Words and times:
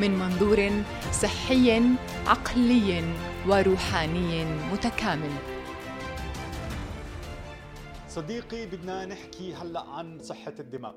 من 0.00 0.10
منظور 0.10 0.84
صحي 1.12 1.82
عقلي 2.26 3.14
وروحاني 3.46 4.44
متكامل. 4.44 5.30
صديقي 8.08 8.66
بدنا 8.66 9.06
نحكي 9.06 9.54
هلا 9.54 9.80
عن 9.80 10.18
صحة 10.22 10.54
الدماغ. 10.60 10.94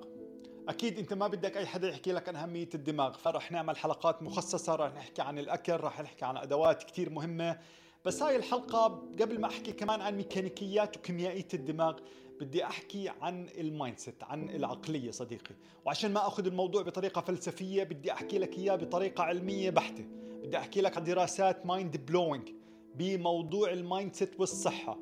أكيد 0.70 1.00
أنت 1.00 1.14
ما 1.14 1.28
بدك 1.28 1.58
أي 1.58 1.66
حدا 1.66 1.90
يحكي 1.90 2.12
لك 2.12 2.30
عن 2.30 2.36
أهمية 2.36 2.70
الدماغ 2.76 3.14
فرح 3.14 3.52
نعمل 3.52 3.78
حلقات 3.78 4.24
مخصصة 4.24 4.76
رح 4.76 4.94
نحكي 4.96 5.22
عن 5.22 5.40
الأكل 5.40 5.74
رح 5.80 6.02
نحكي 6.02 6.26
عن 6.26 6.38
أدوات 6.38 6.84
كثير 6.84 7.10
مهمة. 7.10 7.60
بس 8.06 8.24
هاي 8.24 8.36
الحلقة 8.36 8.88
قبل 9.22 9.42
ما 9.42 9.48
أحكي 9.48 9.72
كمان 9.72 10.02
عن 10.02 10.18
ميكانيكيات 10.18 10.98
وكيميائية 10.98 11.48
الدماغ 11.54 11.94
بدي 12.44 12.64
أحكي 12.64 13.10
عن 13.22 13.48
ال 13.58 13.98
mindset 13.98 14.24
عن 14.24 14.50
العقلية 14.50 15.12
صديقي. 15.12 15.56
وعشان 15.86 16.14
ما 16.14 16.28
أخذ 16.28 16.46
الموضوع 16.46 16.82
بطريقة 16.82 17.22
فلسفية 17.22 17.84
بدي 17.84 18.12
أحكي 18.12 18.40
لك 18.40 18.58
إياه 18.58 18.76
بطريقة 18.76 19.24
علمية 19.24 19.70
بحتة. 19.70 20.06
بدي 20.44 20.58
أحكي 20.58 20.82
لك 20.82 20.98
عن 20.98 21.04
دراسات 21.04 21.66
mind 21.66 21.98
blowing 21.98 22.50
بموضوع 22.96 23.72
ال 23.72 24.14
mindset 24.14 24.40
والصحة. 24.40 25.00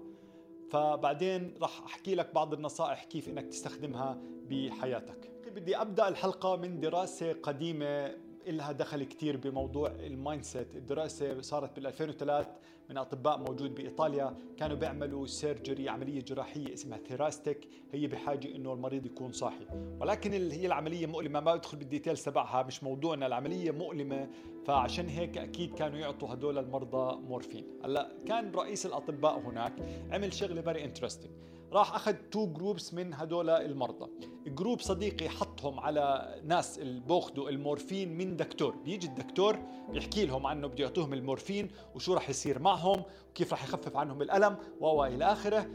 فبعدين 0.71 1.53
راح 1.61 1.83
أحكي 1.85 2.15
لك 2.15 2.33
بعض 2.33 2.53
النصائح 2.53 3.03
كيف 3.03 3.29
إنك 3.29 3.45
تستخدمها 3.45 4.21
بحياتك. 4.49 5.31
بدي 5.55 5.77
أبدأ 5.77 6.07
الحلقة 6.07 6.55
من 6.55 6.79
دراسة 6.79 7.33
قديمة 7.33 8.17
لها 8.47 8.71
دخل 8.71 9.03
كثير 9.03 9.37
بموضوع 9.37 9.91
ال 9.91 10.43
mindset 10.43 10.75
الدراسة 10.75 11.41
صارت 11.41 11.75
بال 11.75 11.87
2003 11.87 12.47
من 12.89 12.97
أطباء 12.97 13.37
موجود 13.37 13.75
بإيطاليا 13.75 14.35
كانوا 14.57 14.77
بيعملوا 14.77 15.27
surgery 15.27 15.89
عملية 15.89 16.21
جراحية 16.21 16.73
اسمها 16.73 16.97
thoracic 16.97 17.67
هي 17.91 18.07
بحاجة 18.07 18.55
إنه 18.55 18.73
المريض 18.73 19.05
يكون 19.05 19.31
صاحي. 19.31 19.65
ولكن 19.99 20.33
هي 20.33 20.65
العملية 20.65 21.07
مؤلمة 21.07 21.39
ما 21.39 21.55
بدخل 21.55 21.77
بال 21.77 21.88
details 21.88 22.23
تبعها 22.23 22.63
مش 22.63 22.83
موضوعنا. 22.83 23.27
العملية 23.27 23.71
مؤلمة 23.71 24.29
فعشان 24.65 25.07
هيك 25.07 25.37
أكيد 25.37 25.73
كانوا 25.73 25.99
يعطوا 25.99 26.33
هدول 26.33 26.57
المرضى 26.57 27.15
مورفين. 27.21 27.65
هلا 27.85 28.11
كان 28.27 28.51
رئيس 28.51 28.85
الأطباء 28.85 29.39
هناك 29.39 29.73
عمل 30.11 30.33
شغلة 30.33 30.61
very 30.61 30.83
interesting 30.83 31.31
راح 31.71 31.95
أخذ 31.95 32.13
two 32.13 32.47
groups 32.47 32.93
من 32.93 33.13
هدول 33.13 33.49
المرضى. 33.49 34.09
group 34.47 34.81
صديقي 34.81 35.29
حطهم 35.29 35.79
على 35.79 36.35
ناس 36.43 36.79
اللي 36.79 36.99
بياخذوا 36.99 37.49
المورفين 37.49 38.17
من 38.17 38.37
دكتور. 38.37 38.75
بيجي 38.75 39.07
الدكتور 39.07 39.59
بيحكي 39.89 40.25
لهم 40.25 40.47
عنه 40.47 40.67
بده 40.67 40.83
يعطوهم 40.83 41.13
المورفين 41.13 41.69
وشو 41.95 42.13
راح 42.13 42.29
يصير 42.29 42.59
معهم 42.59 43.03
وكيف 43.29 43.51
راح 43.51 43.63
يخفف 43.63 43.97
عنهم 43.97 44.21
الألم 44.21 44.57
و 44.79 45.05
إلى 45.05 45.25
آخره. 45.25 45.69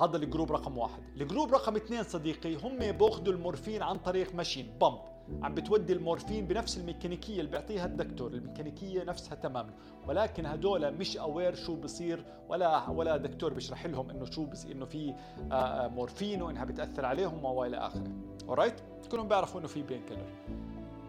هذا 0.00 0.16
ال 0.16 0.22
group 0.22 0.52
رقم 0.52 0.78
واحد. 0.78 1.02
ال 1.20 1.26
group 1.26 1.54
رقم 1.54 1.76
اثنين 1.76 2.02
صديقي 2.02 2.54
هم 2.54 2.92
بياخذوا 2.92 3.32
المورفين 3.34 3.82
عن 3.82 3.98
طريق 3.98 4.34
machine 4.34 4.78
pump 4.80 4.98
عم 5.42 5.54
بتودي 5.54 5.92
المورفين 5.92 6.46
بنفس 6.46 6.78
الميكانيكية 6.78 7.40
اللي 7.40 7.50
بيعطيها 7.50 7.86
الدكتور 7.86 8.32
الميكانيكية 8.32 9.04
نفسها 9.04 9.34
تماما 9.34 9.70
ولكن 10.08 10.46
هدول 10.46 10.94
مش 10.94 11.16
aware 11.16 11.54
شو 11.54 11.76
بصير 11.76 12.24
ولا 12.48 12.88
ولا 12.90 13.16
دكتور 13.16 13.52
بيشرح 13.54 13.86
لهم 13.86 14.10
إنه 14.10 14.24
شو 14.24 14.44
بصير 14.46 14.72
إنه 14.72 14.84
في 14.84 15.14
آه، 15.52 15.54
آه، 15.54 15.88
مورفين 15.88 16.42
وإنها 16.42 16.64
بتأثر 16.64 17.04
عليهم 17.04 17.44
والى 17.44 17.76
آخره. 17.76 18.12
alright 18.48 18.74
كلهم 19.10 19.28
بيعرفوا 19.28 19.60
إنه 19.60 19.68
في 19.68 19.82
painkiller 19.82 20.26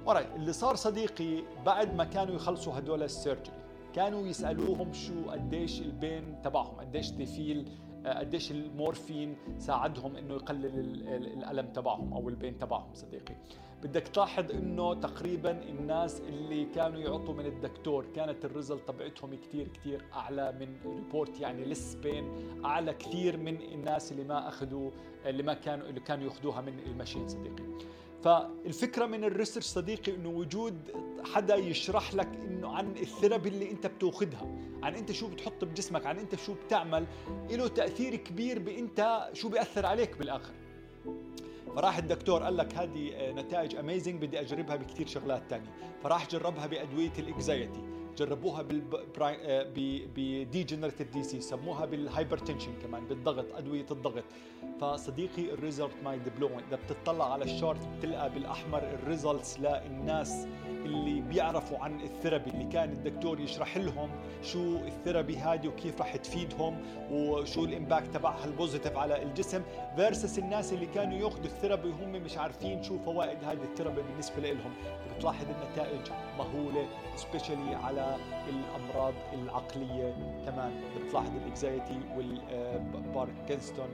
alright 0.08 0.28
اللي 0.36 0.54
صار 0.54 0.76
صديقي 0.76 1.44
بعد 1.66 1.96
ما 1.96 2.04
كانوا 2.04 2.36
يخلصوا 2.36 2.78
هدول 2.78 3.04
ال 3.04 3.10
surgery 3.10 3.54
كانوا 3.94 4.28
يسألوهم 4.28 4.94
شو 4.94 5.30
قديش 5.30 5.82
ال 5.82 5.94
pain 5.94 6.42
تبعهم 6.44 6.76
قديش 6.76 7.12
ت 7.12 7.23
feel 7.23 7.70
آه، 8.06 8.20
قديش 8.20 8.52
المورفين 8.52 9.36
ساعدهم 9.58 10.16
إنه 10.16 10.34
يقلل 10.34 10.66
الألم 11.38 11.68
تبعهم 11.68 12.14
أو 12.14 12.30
ال 12.30 12.35
pain 12.35 12.58
تبعهم 12.60 12.94
صديقي. 12.94 13.36
بدك 13.84 14.08
تلاحظ 14.08 14.52
إنه 14.52 14.94
تقريبا 14.94 15.64
الناس 15.64 16.22
اللي 16.22 16.66
كانوا 16.66 17.00
يعطوا 17.00 17.34
من 17.34 17.46
الدكتور 17.46 18.06
كانت 18.16 18.46
ال 18.46 18.52
result 18.52 18.88
تبعتهم 18.88 19.36
كثير 19.36 19.68
كثير 19.68 20.06
أعلى 20.14 20.52
من 20.52 20.92
report 20.96 21.40
يعني 21.40 21.66
less 21.66 21.96
pain 21.96 22.32
أعلى 22.66 22.94
كثير 22.94 23.38
من 23.38 23.62
الناس 23.62 24.12
اللي 24.12 24.24
ما 24.24 24.48
أخذوا 24.48 24.92
اللي 25.26 25.44
ما 25.44 25.54
كانوا 25.54 25.88
اللي 25.88 26.00
كانوا 26.00 26.26
يأخذوها 26.26 26.62
من 26.62 26.80
الماشين 26.80 27.28
صديقي. 27.28 27.64
فالفكرة 28.24 29.06
من 29.06 29.24
ال 29.24 29.28
research 29.28 29.66
صديقي 29.66 30.16
إنه 30.16 30.30
وجود 30.30 30.76
حدا 31.34 31.56
يشرح 31.56 32.14
لك 32.14 32.28
إنه 32.28 32.70
عن 32.70 32.92
ال 32.92 32.99
therapy 32.99 33.50
اللي 33.50 33.72
أنت 33.72 33.88
بتأخذها 33.88 34.48
عن 34.84 34.96
أنت 34.96 35.12
شو 35.12 35.28
بتحط 35.28 35.64
بجسمك 35.66 36.06
عن 36.06 36.20
أنت 36.20 36.36
شو 36.36 36.54
بتعمل 36.54 37.06
له 37.52 37.68
تأثير 37.68 38.16
كبير 38.16 38.60
بأنت 38.60 39.30
شو 39.34 39.50
بيأثر 39.50 39.86
عليك 39.86 40.18
بالآخر. 40.18 40.54
فراح 41.76 41.98
الدكتور 41.98 42.44
قال 42.44 42.58
لك 42.58 42.76
هذه 42.76 43.14
آه، 43.14 43.32
نتائج 43.32 43.76
amazing 43.76 44.26
بدي 44.26 44.40
أجربها 44.40 44.76
بكثير 44.76 45.08
شغلات 45.08 45.44
ثانية 45.50 45.70
فراح 46.04 46.28
جربها 46.28 46.68
بأدوية 46.68 47.14
ال 47.20 47.28
anxiety 47.28 47.82
جربوها 48.18 48.66
ب 50.16 51.14
degenerative 51.14 51.24
disease 51.24 51.42
سموها 51.42 51.86
بال 51.86 51.98
hypertension 51.98 52.72
كمان 52.84 53.06
بالضغط 53.06 53.46
أدوية 53.56 53.86
الضغط. 53.92 54.24
فصديقي 54.82 55.54
ال 55.54 55.59
result 55.59 55.92
mind 56.04 56.30
blowing 56.38 56.60
إذا 56.68 56.80
بتطلع 56.90 57.34
على 57.34 57.44
ال 57.46 57.53
chart 57.53 57.88
بتلقى 57.88 58.30
بالأحمر 58.30 58.84
ال 58.84 58.93
results 58.93 59.60
للناس. 59.60 60.48
اللي 60.86 61.22
بيعرفوا 61.22 61.78
عن 61.78 62.02
ال 62.02 62.08
therapy 62.08 62.50
اللي 62.50 62.66
كان 62.66 62.92
الدكتور 62.92 63.40
يشرح 63.40 63.78
لهم 63.78 64.10
شو 64.42 64.76
ال 64.76 64.84
therapy 64.84 65.38
هذه 65.38 65.68
وكيف 65.68 66.00
راح 66.02 66.16
تفيدهم 66.16 66.78
وشو 67.12 67.66
ال 67.66 67.73
impact 67.73 68.14
تبعها 68.14 68.46
ال 68.46 68.52
positive 68.52 68.98
على 68.98 69.24
الجسم 69.24 69.64
versus 69.96 70.40
الناس 70.40 70.74
اللي 70.74 70.86
كانوا 70.86 71.18
ياخذوا 71.18 71.46
ال 71.46 71.51
therapy 71.51 71.90
وهم 71.90 72.12
مش 72.12 72.38
عارفين 72.38 72.84
شو 72.84 73.00
فوائد 73.00 73.44
هذه 73.44 73.64
ال 73.64 73.69
therapy 73.69 74.02
بالنسبة 74.02 74.42
لهم. 74.42 74.74
بتلاحظ 75.16 75.46
النتائج 75.50 76.12
مهولة 76.38 76.88
especially 77.16 77.76
على 77.76 78.16
الأمراض 78.50 79.14
العقلية 79.34 80.14
كمان 80.46 80.72
بتلاحظ 81.06 81.32
ال 81.36 81.44
anxiety 81.44 82.00
وال 82.18 82.44
Parkinson's 82.44 83.90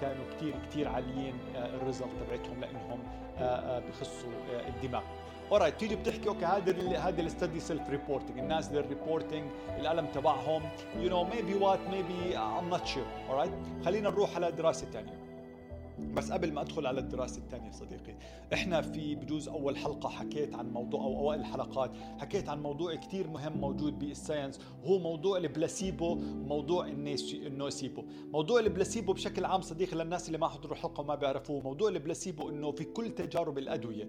كانوا 0.00 0.24
كثير 0.36 0.54
كثير 0.70 0.88
عاليين 0.88 1.34
آه، 1.56 1.76
ال 1.76 1.81
result 1.81 2.08
تبعتهم 2.26 2.60
لأنهم 2.60 3.00
آه، 3.38 3.42
آه، 3.42 3.82
بخصوا 3.88 4.30
الدماغ. 4.68 5.02
alright 5.52 5.80
تيجي 5.80 5.96
بتحكي 5.96 6.28
okay 6.28 6.44
هذا 6.44 6.98
هذا 6.98 7.20
ال 7.22 7.28
study 7.28 7.60
self 7.60 7.90
reporting 7.90 8.38
الناس 8.38 8.68
اللي 8.68 8.80
ال 8.80 8.87
reporting 8.87 9.50
الألم 9.78 10.06
تبعهم. 10.06 10.62
you 10.96 11.08
know 11.08 11.24
maybe 11.24 11.54
what 11.54 11.80
maybe 11.90 12.38
I'm 12.38 12.68
not 12.68 12.86
sure 12.86 13.06
alright 13.30 13.52
خلينا 13.84 14.10
نروح 14.10 14.36
على 14.36 14.52
دراسة 14.52 14.86
ثانية 14.90 15.28
بس 15.98 16.32
قبل 16.32 16.52
ما 16.52 16.60
أدخل 16.60 16.86
على 16.86 17.00
الدراسة 17.00 17.38
الثانية 17.38 17.70
صديقي 17.70 18.14
إحنا 18.52 18.80
في 18.80 19.14
بجوز 19.14 19.48
أول 19.48 19.76
حلقة 19.76 20.08
حكيت 20.08 20.54
عن 20.54 20.72
موضوع 20.72 21.00
أو 21.00 21.16
أوائل 21.18 21.40
الحلقات 21.40 21.90
حكيت 22.18 22.48
عن 22.48 22.62
موضوع 22.62 22.94
كثير 22.94 23.28
مهم 23.28 23.60
موجود 23.60 23.98
بال 23.98 24.12
science 24.12 24.60
وهو 24.84 24.98
موضوع 24.98 25.38
البلاسيبو 25.38 26.12
وموضوع 26.12 26.86
ال 26.86 27.01
nocebo. 27.01 28.04
موضوع 28.32 28.60
البلاسيبو 28.60 29.12
بشكل 29.12 29.44
عام 29.44 29.60
صديقي 29.60 29.96
للناس 29.96 30.26
اللي 30.26 30.38
ما 30.38 30.48
حضروا 30.48 30.72
الحلقة 30.72 31.00
وما 31.00 31.14
بيعرفوه 31.14 31.60
موضوع 31.60 31.88
البلاسيبو 31.88 32.48
إنه 32.48 32.70
في 32.70 32.84
كل 32.84 33.10
تجارب 33.10 33.58
الأدوية. 33.58 34.08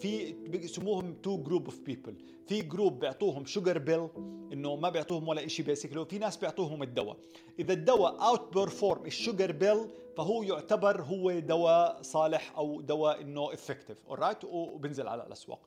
في 0.00 0.32
بيسموهم 0.32 1.14
two 1.22 1.42
group 1.42 1.64
of 1.64 1.80
people 1.80 2.14
في 2.46 2.62
group 2.62 2.98
بيعطوهم 3.00 3.44
sugar 3.44 3.78
pill 3.78 4.08
إنه 4.52 4.76
ما 4.76 4.88
بيعطوهم 4.88 5.28
ولا 5.28 5.48
شيء 5.48 5.66
basically 5.66 6.00
وفي 6.00 6.18
ناس 6.18 6.36
بيعطوهم 6.36 6.82
الدواء. 6.82 7.16
إذا 7.58 7.72
الدواء 7.72 8.28
outperform 8.28 8.54
ال 8.54 9.06
sugar 9.06 9.52
pill 9.52 9.86
فهو 10.16 10.42
يعتبر 10.42 11.02
هو 11.02 11.38
دواء 11.38 12.02
صالح 12.02 12.56
أو 12.56 12.80
دواء 12.80 13.20
إنه 13.20 13.52
effective 13.52 13.98
alright 14.08 14.44
وبنزل 14.44 15.08
على 15.08 15.26
الأسواق. 15.26 15.60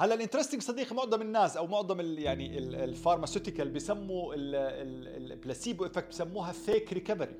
هلا 0.00 0.14
ال 0.14 0.18
interesting 0.18 0.62
صديقي 0.62 0.94
معظم 0.94 1.22
الناس 1.22 1.56
أو 1.56 1.66
معظم 1.66 2.00
ال 2.00 2.18
يعني 2.18 2.58
ال 2.58 2.66
pharmaceutical 2.66 3.70
بسموا 3.70 4.34
ال 4.36 4.55
placebo 4.55 5.86
effect 5.86 6.08
بسموها 6.08 6.52
fake 6.52 6.92
recovery 6.92 7.34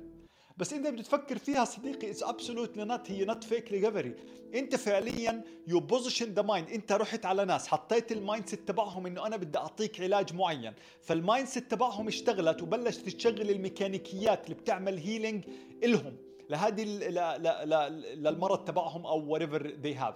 بس 0.57 0.73
انت 0.73 0.87
بتفكر 0.87 1.37
فيها 1.37 1.65
صديقي 1.65 2.11
it's 2.11 2.23
absolutely 2.23 2.83
not 2.83 3.11
هي 3.11 3.25
not 3.25 3.43
fake 3.43 3.71
recovery 3.71 4.15
انت 4.55 4.75
فعليا 4.75 5.43
you 5.67 5.79
position 5.79 6.33
the 6.33 6.41
mind 6.41 6.69
انت 6.69 6.91
رحت 6.91 7.25
على 7.25 7.45
ناس 7.45 7.67
حطيت 7.67 8.11
ال 8.11 8.47
mindset 8.47 8.67
تبعهم 8.67 9.05
إنه 9.05 9.27
أنا 9.27 9.37
بدي 9.37 9.57
أعطيك 9.57 10.01
علاج 10.01 10.33
معين. 10.33 10.73
فال 11.01 11.47
mindset 11.47 11.71
تبعهم 11.71 12.07
اشتغلت 12.07 12.61
وبلشت 12.61 13.09
تشغل 13.09 13.49
الميكانيكيات 13.49 14.43
اللي 14.45 14.55
بتعمل 14.55 14.97
healing 14.97 15.43
إلهم. 15.83 16.17
لهذه 16.49 16.83
للمرض 18.15 18.65
تبعهم 18.65 19.05
أو 19.05 19.31
whatever 19.31 19.67
they 19.67 19.95
have 19.95 20.15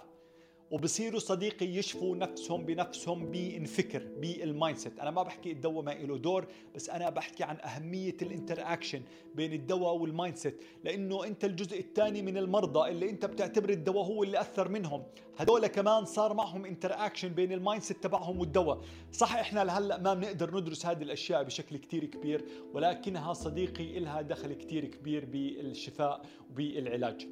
وبصيروا 0.70 1.20
صديقي 1.20 1.66
يشفوا 1.66 2.16
نفسهم 2.16 2.64
بنفسهم 2.64 3.30
بالفكر 3.30 4.02
بال 4.20 4.78
mindset 4.78 4.98
أنا 4.98 5.10
ما 5.10 5.22
بحكي 5.22 5.50
الدواء 5.50 5.82
ما 5.84 5.90
له 5.90 6.18
دور 6.18 6.46
بس 6.74 6.90
أنا 6.90 7.10
بحكي 7.10 7.44
عن 7.44 7.56
أهمية 7.56 8.16
ال 8.22 8.72
interaction 8.72 9.02
بين 9.34 9.52
الدواء 9.52 9.94
وال 9.94 10.36
mindset 10.36 10.62
لأنه 10.84 11.24
أنت 11.24 11.44
الجزء 11.44 11.80
الثاني 11.80 12.22
من 12.22 12.36
المرضى 12.36 12.90
اللي 12.90 13.10
أنت 13.10 13.26
بتعتبر 13.26 13.70
الدواء 13.70 14.04
هو 14.04 14.22
اللي 14.22 14.40
أثر 14.40 14.68
منهم. 14.68 15.02
هذول 15.36 15.66
كمان 15.66 16.04
صار 16.04 16.34
معهم 16.34 16.64
interaction 16.64 17.28
بين 17.28 17.52
ال 17.52 17.82
mindset 17.82 18.02
تبعهم 18.02 18.40
والدواء. 18.40 18.80
صح 19.12 19.36
إحنا 19.36 19.64
لهلأ 19.64 19.98
ما 19.98 20.14
بنقدر 20.14 20.60
ندرس 20.60 20.86
هذه 20.86 21.02
الأشياء 21.02 21.42
بشكل 21.42 21.76
كتير 21.76 22.04
كبير 22.04 22.44
ولكنها 22.74 23.32
صديقي 23.32 23.98
لها 23.98 24.22
دخل 24.22 24.52
كتير 24.52 24.84
كبير 24.84 25.24
بالشفاء 25.24 26.22
وبالعلاج. 26.50 27.28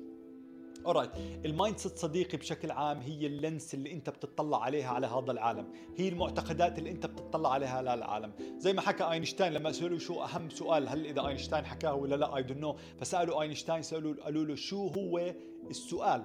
alright 0.86 1.10
ال 1.44 1.78
mindset 1.78 1.98
صديقي 1.98 2.38
بشكل 2.38 2.70
عام 2.70 3.00
هي 3.00 3.26
ال 3.26 3.36
lens 3.36 3.74
اللي 3.74 3.92
انت 3.92 4.10
بتطلع 4.10 4.62
عليها 4.62 4.88
على 4.88 5.06
هذا 5.06 5.32
العالم. 5.32 5.68
هي 5.96 6.08
المعتقدات 6.08 6.78
اللي 6.78 6.90
انت 6.90 7.06
بتطلع 7.06 7.52
عليها 7.52 7.76
على 7.76 7.94
العالم. 7.94 8.32
زي 8.58 8.72
ما 8.72 8.80
حكى 8.80 9.04
أينشتاين 9.04 9.52
لما 9.52 9.72
سألوه 9.72 9.98
شو 9.98 10.22
أهم 10.22 10.50
سؤال 10.50 10.88
هل 10.88 11.06
إذا 11.06 11.26
أينشتاين 11.26 11.64
حكاه 11.64 11.94
ولا 11.94 12.14
لا؟ 12.14 12.36
I 12.36 12.42
don't 12.42 12.60
know 12.60 12.76
فسألوا 12.98 13.42
أينشتاين 13.42 13.82
سألوا 13.82 14.14
قالوا 14.24 14.44
له 14.44 14.54
شو 14.54 14.86
هو 14.86 15.34
السؤال؟ 15.70 16.24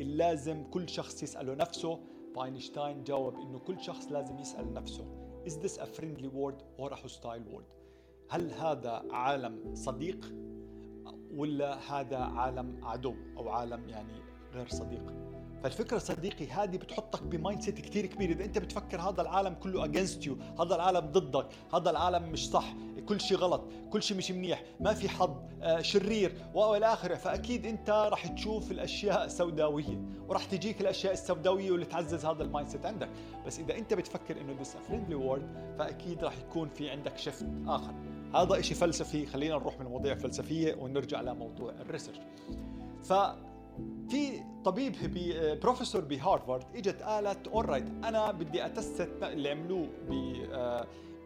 اللي 0.00 0.16
لازم 0.16 0.64
كل 0.64 0.88
شخص 0.88 1.22
يساله 1.22 1.54
نفسه. 1.54 2.00
فأينشتاين 2.36 3.04
جاوب 3.04 3.34
إنه 3.34 3.58
كل 3.58 3.80
شخص 3.80 4.12
لازم 4.12 4.38
يسأل 4.38 4.72
نفسه. 4.74 5.04
Is 5.46 5.52
this 5.52 5.78
a 5.78 5.86
friendly 5.86 6.28
world 6.28 6.62
or 6.78 6.92
a 6.92 6.96
hostile 6.96 7.44
world? 7.54 7.64
هل 8.30 8.52
هذا 8.52 9.04
عالم 9.10 9.74
صديق؟ 9.74 10.49
ولا 11.36 11.78
هذا 11.92 12.18
عالم 12.18 12.84
عدو 12.84 13.14
أو 13.36 13.48
عالم 13.48 13.88
يعني 13.88 14.22
غير 14.54 14.68
صديق؟ 14.68 15.29
فالفكرة 15.62 15.98
صديقي 15.98 16.46
هذه 16.46 16.76
بتحطك 16.76 17.22
ب 17.22 17.62
mindset 17.62 17.80
كثير 17.80 18.06
كبير. 18.06 18.30
إذا 18.30 18.44
أنت 18.44 18.58
بتفكر 18.58 19.00
هذا 19.00 19.22
العالم 19.22 19.54
كله 19.54 19.84
against 19.84 20.26
you 20.26 20.36
هذا 20.60 20.74
العالم 20.74 21.00
ضدك 21.00 21.46
هذا 21.74 21.90
العالم 21.90 22.32
مش 22.32 22.50
صح 22.50 22.74
كل 23.06 23.20
شيء 23.20 23.36
غلط 23.36 23.64
كل 23.90 24.02
شيء 24.02 24.16
مش 24.16 24.30
منيح 24.30 24.62
ما 24.80 24.94
في 24.94 25.08
حظ 25.08 25.36
آه 25.62 25.80
شرير 25.80 26.32
وإلى 26.54 26.92
آخره. 26.92 27.14
فأكيد 27.14 27.66
أنت 27.66 27.90
راح 27.90 28.26
تشوف 28.26 28.70
الأشياء 28.70 29.28
سوداويه 29.28 30.00
وراح 30.28 30.44
تجيك 30.44 30.80
الأشياء 30.80 31.12
السوداوية 31.12 31.70
واللي 31.70 31.86
تعزز 31.86 32.24
هذا 32.24 32.42
ال 32.42 32.68
mindset 32.68 32.86
عندك. 32.86 33.08
بس 33.46 33.58
إذا 33.58 33.76
أنت 33.76 33.94
بتفكر 33.94 34.40
إنه 34.40 34.56
this 34.60 34.76
friendly 34.88 35.14
world 35.14 35.74
فأكيد 35.78 36.24
راح 36.24 36.38
يكون 36.38 36.68
في 36.68 36.90
عندك 36.90 37.18
shift 37.18 37.46
آخر. 37.66 37.94
هذا 38.34 38.58
إشي 38.58 38.74
فلسفي 38.74 39.26
خلينا 39.26 39.54
نروح 39.54 39.80
من 39.80 39.86
المواضيع 39.86 40.12
الفلسفية 40.12 40.74
ونرجع 40.74 41.20
لموضوع 41.20 41.72
ال 41.72 41.77
research 41.77 42.18
في 44.08 44.42
طبيب 44.64 44.92
be 45.14 45.54
professor 45.54 46.00
بهارفارد 46.00 46.64
إجت 46.76 47.02
قالت 47.02 47.48
alright 47.48 47.84
أنا 48.04 48.32
بدي 48.32 48.66
أ 48.66 48.74
test 48.74 49.08
اللي 49.22 49.50
عملوه 49.50 49.88
ب 50.08 50.36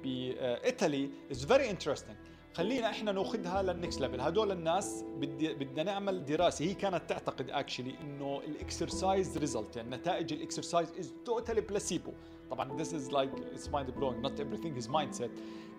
بإيطالي. 0.02 1.10
is 1.30 1.44
very 1.44 1.70
interesting 1.70 2.16
خلينا 2.54 2.90
إحنا 2.90 3.12
ناخذها 3.12 3.62
لل 3.62 3.75
next 3.75 4.00
level 4.00 4.20
هدول 4.20 4.52
الناس 4.52 5.04
بدي 5.20 5.54
بدنا 5.54 5.82
نعمل 5.82 6.24
دراسة. 6.24 6.64
هي 6.64 6.74
كانت 6.74 7.02
تعتقد 7.08 7.50
actually 7.50 7.94
إنه 8.00 8.40
ال 8.46 8.56
exercise 8.56 9.38
result 9.38 9.76
يعني 9.76 9.96
نتائج 9.96 10.32
ال 10.32 10.39
exercise 10.39 10.92
is 10.98 11.12
totally 11.24 11.60
placebo 11.60 12.12
طبعا 12.50 12.82
this 12.82 12.86
is 12.86 13.12
like 13.12 13.56
it's 13.56 13.68
mind 13.68 13.88
blowing 13.98 14.26
not 14.26 14.40
everything 14.40 14.82
is 14.82 14.88
mindset. 14.88 15.30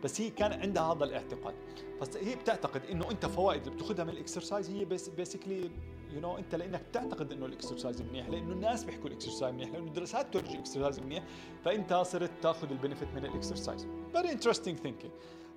بس 0.06 0.22
هي 0.22 0.30
كان 0.30 0.54
عندها 0.54 0.84
هذا 0.94 1.04
الاعتقاد. 1.04 1.56
فهي 2.02 2.36
بتعتقد 2.36 2.82
إنه 2.86 3.12
أنت 3.12 3.26
فوائد 3.26 3.62
اللي 3.62 3.76
بتأخذها 3.76 4.04
من 4.04 4.10
ال 4.10 4.17
exercise 4.17 4.70
هي 4.70 4.86
بس 4.86 5.10
basically 5.10 5.72
you 6.14 6.22
know 6.22 6.38
أنت 6.38 6.56
لإنك 6.56 6.82
بتعتقد 6.90 7.32
إنه 7.32 7.46
ال 7.46 7.52
exercise 7.52 8.02
منيح 8.02 8.30
لإنه 8.30 8.54
الناس 8.54 8.84
بيحكوا 8.84 9.08
ال 9.08 9.13
exercise 9.13 9.54
منيح 9.56 9.70
لإنه 9.70 9.88
الدراسات 9.88 10.34
ترجي 10.34 10.54
ال 10.54 10.59
exercise 10.59 11.00
منيح 11.00 11.24
فأنت 11.66 11.94
صرت 11.94 12.32
تأخذ 12.42 12.72
ال 12.72 12.76
benefit 12.76 13.08
من 13.16 13.26
ال 13.26 13.32
exercise. 13.32 13.88
Very 14.14 14.28
interesting 14.28 14.76
thinking. 14.86 15.12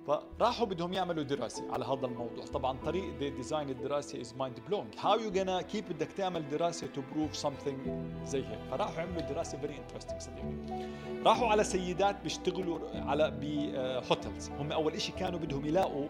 فراحوا 0.07 0.65
بدهم 0.65 0.93
يعملوا 0.93 1.23
دراسة 1.23 1.71
على 1.71 1.85
هذا 1.85 2.05
الموضوع. 2.05 2.45
طبعا 2.45 2.77
طريق 2.77 3.19
design 3.19 3.69
الدراسة 3.69 4.21
is 4.21 4.35
mind 4.37 4.59
blowing 4.67 4.93
how 4.99 5.19
you 5.19 5.31
gonna 5.31 5.63
كيف 5.63 5.89
بدك 5.91 6.11
تعمل 6.11 6.49
دراسة 6.49 6.87
to 6.87 7.01
prove 7.13 7.35
something 7.35 7.79
زي 8.25 8.45
هيك؟ 8.45 8.59
فراحوا 8.71 9.01
عملوا 9.01 9.21
دراسة 9.21 9.57
very 9.57 9.77
interesting 9.77 10.21
صديقي. 10.21 10.89
راحوا 11.25 11.47
على 11.47 11.63
سيدات 11.63 12.21
بيشتغلوا 12.23 12.79
على 12.93 13.31
ب 13.41 13.56
hotels 13.56 14.49
هم 14.49 14.71
أول 14.71 15.01
شيء 15.01 15.15
كانوا 15.15 15.39
بدهم 15.39 15.65
يلاقوا 15.65 16.07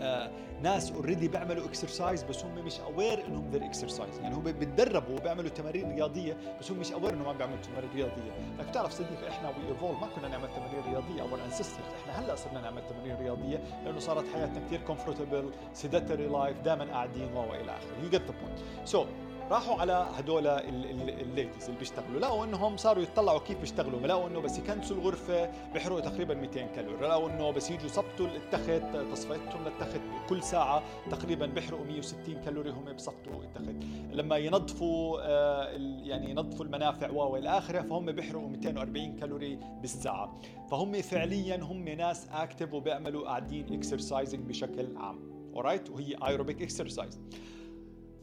آه 0.00 0.30
ناس 0.62 0.92
already 0.92 1.28
بيعملوا 1.28 1.64
exercise 1.64 2.22
بس 2.22 2.44
هم 2.44 2.64
مش 2.64 2.80
aware 2.80 3.26
إنهم 3.26 3.50
their 3.50 3.64
exercise 3.64 4.18
يعني 4.18 4.34
هم 4.34 4.42
بيتدربوا 4.42 5.16
وبيعملوا 5.16 5.48
تمارين 5.50 5.94
رياضية 5.94 6.36
بس 6.60 6.70
هم 6.70 6.78
مش 6.78 6.92
aware 6.92 7.14
إنهم 7.14 7.28
عم 7.28 7.36
بيعملوا 7.38 7.58
تمارين 7.62 7.90
رياضية. 7.94 8.32
لك 8.58 8.68
بتعرف 8.68 8.92
صديقي 8.92 9.28
إحنا 9.28 9.48
we 9.48 9.68
evolve 9.68 10.00
ما 10.00 10.08
كنا 10.16 10.28
نعمل 10.28 10.48
تمارين 10.56 10.92
رياضية 10.92 11.22
our 11.22 11.44
ancestors 11.44 11.84
إحنا 12.02 12.24
هلأ 12.24 12.34
صرنا 12.34 12.60
نعمل 12.60 12.82
تمارين 12.90 13.16
رياضية 13.16 13.58
لأنه 13.84 13.98
صارت 13.98 14.24
حياتنا 14.34 14.66
كثير 14.66 14.80
comfortable 14.86 15.50
sedentary 15.74 16.26
life 16.26 16.60
دائما 16.60 16.84
قاعدين 16.84 17.32
والى 17.36 17.70
آخره. 17.76 18.02
you 18.02 18.10
get 18.10 18.22
the 18.22 18.34
point 18.42 18.58
so 18.84 19.04
راحوا 19.50 19.80
على 19.80 20.06
هدول 20.18 20.46
ال 20.46 20.63
ladies 20.63 21.64
اللي 21.64 21.78
بيشتغلوا. 21.78 22.20
لقوا 22.20 22.44
إنهم 22.44 22.76
صاروا 22.76 23.02
يطلعوا 23.02 23.38
كيف 23.38 23.60
بيشتغلوا. 23.60 24.00
لقوا 24.00 24.28
إنه 24.28 24.40
بس 24.40 24.58
يكنسوا 24.58 24.96
الغرفة 24.96 25.50
بيحرقوا 25.72 26.00
تقريبا 26.00 26.34
200 26.34 26.66
كالوري. 26.66 27.06
لقوا 27.06 27.30
إنه 27.30 27.50
بس 27.50 27.70
يجوا 27.70 27.84
يظبطوا 27.86 28.26
التخت 28.26 29.10
تظبيطهم 29.12 29.64
للتخت 29.64 30.00
كل 30.28 30.42
ساعة 30.42 30.82
تقريبا 31.10 31.46
بيحرقوا 31.46 31.84
160 31.84 32.40
كالوري 32.44 32.70
هم 32.70 32.92
بظبطوا 32.92 33.42
التخت 33.42 33.74
لما 34.12 34.36
ينظفوا 34.36 35.18
آه، 35.22 35.68
يعني 36.02 36.30
ينظفوا 36.30 36.64
المنافع 36.64 37.10
والى 37.10 37.58
آخره 37.58 37.82
فهم 37.82 38.12
بيحرقوا 38.12 38.48
240 38.48 39.16
كالوري 39.16 39.58
بالساعة. 39.80 40.40
فهم 40.70 41.02
فعليا 41.02 41.56
هم 41.56 41.88
ناس 41.88 42.26
active 42.32 42.74
وبيعملوا 42.74 43.26
قاعدين 43.26 43.72
exercising 43.72 44.48
بشكل 44.48 44.96
عام. 44.96 45.38
alright 45.54 45.90
وهي 45.90 46.16
aerobic 46.26 46.62
exercise 46.62 47.20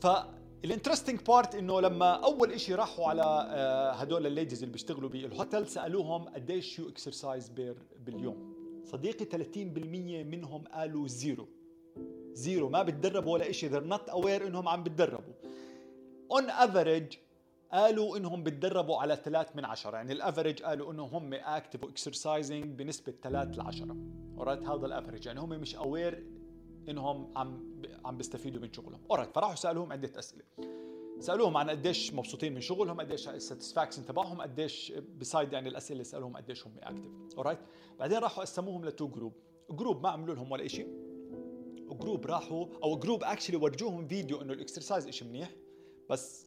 ف 0.02 0.08
ال 0.66 0.70
interesting 0.70 1.20
part 1.28 1.56
إنه 1.56 1.82
لما 1.82 2.12
أول 2.14 2.52
إشي 2.52 2.76
راحوا 2.76 3.08
على 3.08 3.22
آه، 3.50 3.92
هدول 3.92 4.28
ال 4.28 4.33
ladies 4.33 4.64
اللي 4.64 4.74
بيشتغلوا 4.74 5.10
بالهوتيل 5.10 5.68
سألوهم 5.68 6.24
قديش 6.30 6.80
you 6.80 6.90
exercise 6.90 7.50
per 7.50 7.76
باليوم. 8.06 8.56
صديقي 8.86 9.26
30% 9.26 10.24
منهم 10.24 10.64
قالوا 10.68 11.08
zero 11.08 11.48
zero 12.34 12.70
ما 12.70 12.84
بتدربوا 12.84 13.34
ولا 13.34 13.52
شيء 13.52 13.70
they're 13.72 13.94
not 13.94 14.12
aware 14.12 14.42
إنهم 14.42 14.68
عم 14.68 14.84
بتدربوا. 14.84 15.34
on 16.32 16.50
average 16.50 17.14
قالوا 17.72 18.18
إنهم 18.18 18.44
بتدربوا 18.44 18.98
على 18.98 19.16
3 19.26 19.50
من 19.56 19.66
10 19.66 19.96
يعني 19.96 20.14
ال 20.14 20.20
average 20.20 20.62
قالوا 20.62 20.92
انهم 20.92 21.10
هم 21.16 21.34
active 21.34 21.84
و 21.84 21.91
exercising 21.91 22.66
بنسبة 22.66 23.14
3 23.24 23.52
ل 23.52 23.62
10 23.62 23.96
alright 24.38 24.64
هذا 24.64 24.86
ال 24.86 24.91
average 24.91 25.26
يعني 25.26 25.40
هم 25.40 25.50
مش 25.50 25.76
aware 25.76 26.24
إنهم 26.90 27.38
عم 27.38 27.75
عم 28.06 28.18
بيستفيدوا 28.18 28.62
من 28.62 28.74
شغلهم. 28.74 29.02
Alright 29.12 29.36
فراحوا 29.36 29.56
سألوهم 29.56 29.92
عده 29.92 30.20
أسئلة. 30.20 30.44
سألوهم 31.20 31.58
عن 31.58 31.70
قديش 31.70 32.14
مبسوطين 32.14 32.54
من 32.54 32.62
شغلهم 32.62 33.02
قديش 33.02 33.30
ال 33.30 33.35
satisfaction 33.35 34.06
تبعهم 34.06 34.42
قديش 34.42 34.92
بسايد 34.92 35.54
يعني 35.54 35.70
الأسئلة 35.70 35.94
اللي 35.94 36.04
سألوهم 36.04 36.38
قديش 36.38 36.68
هم 36.68 36.74
active 36.78 37.38
alright 37.38 37.60
بعدين 38.00 38.18
راحوا 38.18 38.44
قسموهم 38.44 38.86
ل 38.86 38.91
two 38.91 39.08
group 39.08 39.34
group 39.70 40.04
ما 40.04 40.10
عملوا 40.10 40.36
لهم 40.36 40.52
ولا 40.52 40.68
شيء 40.68 40.88
و 41.88 41.94
group 41.94 42.26
راحوا 42.26 42.68
أو 42.84 43.00
group 43.00 43.24
actually 43.24 43.58
ورجوهم 43.58 44.08
فيديو 44.08 44.42
إنه 44.42 44.54
ال 44.54 44.60
exercise 44.60 45.10
شيء 45.10 45.28
منيح 45.28 45.52
بس 46.10 46.46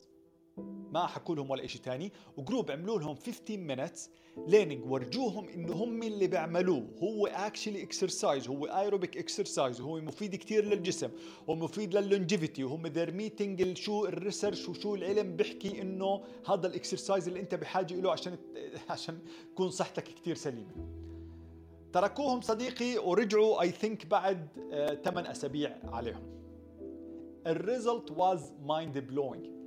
ما 0.92 1.06
حكوا 1.06 1.34
لهم 1.34 1.50
ولا 1.50 1.66
شيء 1.66 1.82
ثاني 1.82 2.12
و 2.36 2.42
group 2.42 2.70
عملوا 2.70 2.98
لهم 2.98 3.14
15 3.14 3.56
minutes 3.56 4.10
learning 4.46 4.90
ورجوهم 4.90 5.48
إنه 5.48 5.72
هم 5.72 6.02
اللي 6.02 6.26
بيعملوه. 6.26 6.86
هو 7.02 7.26
actually 7.26 7.82
exercise 7.82 8.48
هو 8.48 8.66
aerobic 8.66 9.16
exercise 9.16 9.80
وهو 9.80 10.00
مفيد 10.00 10.36
كثير 10.36 10.64
للجسم 10.64 11.10
ومفيد 11.46 11.94
لل 11.94 12.07
longevity 12.07 12.64
وهم 12.64 12.86
they're 12.86 13.12
meeting 13.12 13.76
شو 13.76 14.06
ال 14.06 14.13
research 14.13 14.68
وشو 14.68 14.94
العلم 14.94 15.36
بيحكي 15.36 15.82
إنه 15.82 16.22
هذا 16.46 16.66
ال 16.66 16.73
exercise 16.73 17.28
اللي 17.28 17.40
أنت 17.40 17.54
بحاجة 17.54 17.94
له 17.94 18.12
عشان 18.12 18.36
عشان 18.90 19.18
تكون 19.54 19.70
صحتك 19.70 20.04
كثير 20.04 20.34
سليمة. 20.34 20.98
تركوهم 21.92 22.40
صديقي 22.40 22.98
ورجعوا 22.98 23.62
I 23.62 23.70
think 23.70 24.06
بعد 24.06 24.48
8 25.04 25.30
أسابيع 25.30 25.76
عليهم. 25.84 26.22
ال 27.46 27.55
result 27.55 28.10
was 28.10 28.52
mind 28.66 28.98
blowing 28.98 29.57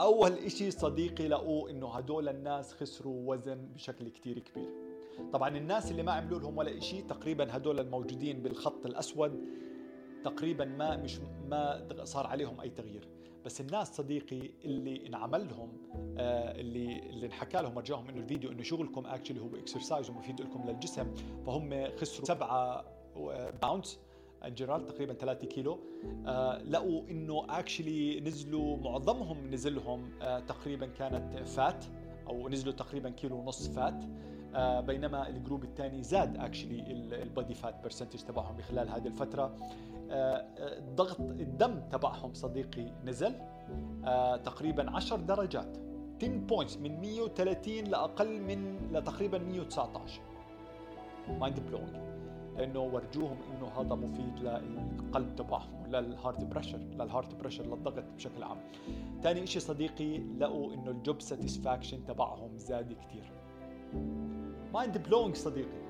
أول 0.00 0.32
إشي 0.32 0.70
صديقي 0.70 1.28
لقوه 1.28 1.70
إنه 1.70 1.88
هدول 1.88 2.28
الناس 2.28 2.72
خسروا 2.74 3.34
وزن 3.34 3.68
بشكل 3.74 4.08
كتير 4.08 4.38
كبير. 4.38 4.68
طبعا 5.32 5.56
الناس 5.56 5.90
اللي 5.90 6.02
ما 6.02 6.12
عملوا 6.12 6.38
لهم 6.40 6.58
ولا 6.58 6.78
إشي 6.78 7.02
تقريبا 7.02 7.56
هدول 7.56 7.80
الموجودين 7.80 8.42
بالخط 8.42 8.86
الأسود 8.86 9.44
تقريبا 10.24 10.64
ما 10.64 10.96
مش 10.96 11.18
ما 11.48 11.88
صار 12.04 12.26
عليهم 12.26 12.60
أي 12.60 12.70
تغيير. 12.70 13.08
بس 13.44 13.60
الناس 13.60 13.96
صديقي 13.96 14.50
اللي 14.64 15.06
انعمل 15.06 15.48
لهم 15.48 15.72
آه 16.18 16.60
اللي 16.60 16.98
اللي 16.98 17.26
انحكى 17.26 17.62
لهم 17.62 17.78
ورجوهم 17.78 18.08
إنه 18.08 18.20
الفيديو 18.20 18.52
إنه 18.52 18.62
شغلكم 18.62 19.06
actually 19.06 19.40
هو 19.40 19.56
exercise 19.56 20.10
ومفيد 20.10 20.40
لكم 20.40 20.64
للجسم 20.68 21.14
فهم 21.46 21.96
خسروا 21.96 22.26
سبعة 22.26 22.84
pounds 23.62 23.98
in 24.44 24.53
general 24.53 24.86
تقريبا 24.86 25.12
3 25.12 25.46
كيلو. 25.46 25.78
آه 26.26 26.62
لقوا 26.62 27.02
إنه 27.10 27.46
actually 27.48 28.20
نزلوا 28.20 28.76
معظمهم 28.76 29.50
نزلهم 29.50 30.10
آه 30.22 30.40
تقريبا 30.40 30.86
كانت 30.86 31.38
fat 31.48 31.84
أو 32.26 32.48
نزلوا 32.48 32.74
تقريبا 32.74 33.10
كيلو 33.10 33.36
ونص 33.36 33.68
fat. 33.68 34.04
آه 34.54 34.80
بينما 34.80 35.28
ال 35.28 35.34
group 35.34 35.64
الثاني 35.64 36.02
زاد 36.02 36.36
actually 36.36 36.92
ال 37.22 37.28
body 37.28 37.54
fat 37.54 37.82
percentage 37.84 38.20
تبعهم 38.20 38.62
خلال 38.62 38.88
هذه 38.88 39.06
الفترة. 39.06 39.56
ضغط 40.94 41.20
الدم 41.20 41.80
تبعهم 41.90 42.34
صديقي 42.34 42.92
نزل 43.04 43.34
تقريبا 44.44 44.90
10 44.90 45.16
درجات. 45.16 45.76
10 46.22 46.28
points 46.28 46.76
من 46.76 47.00
130 47.00 47.84
لأقل 47.84 48.40
من 48.40 48.88
لتقريبا 48.92 49.38
119 49.38 50.20
mind 51.28 51.60
blowing 51.60 52.17
لأنه 52.58 52.80
ورجوهم 52.80 53.36
إنه 53.42 53.66
هذا 53.66 53.94
مفيد 53.94 54.38
للقلب 54.40 55.36
تبعهم 55.36 55.86
لل 55.86 56.03
heart 56.03 56.44
pressure 56.44 56.78
لل 56.78 56.94
heart 56.94 57.34
pressure 57.34 57.64
للضغط 57.64 58.04
بشكل 58.16 58.42
عام. 58.42 58.58
ثاني 59.22 59.46
شيء 59.46 59.62
صديقي 59.62 60.18
لقوا 60.18 60.74
إنه 60.74 60.90
ال 60.90 60.98
job 60.98 61.20
satisfaction 61.20 62.04
تبعهم 62.04 62.56
زاد 62.56 62.92
كثير 62.92 63.32
mind 64.74 64.98
blowing 64.98 65.34
صديقي. 65.34 65.87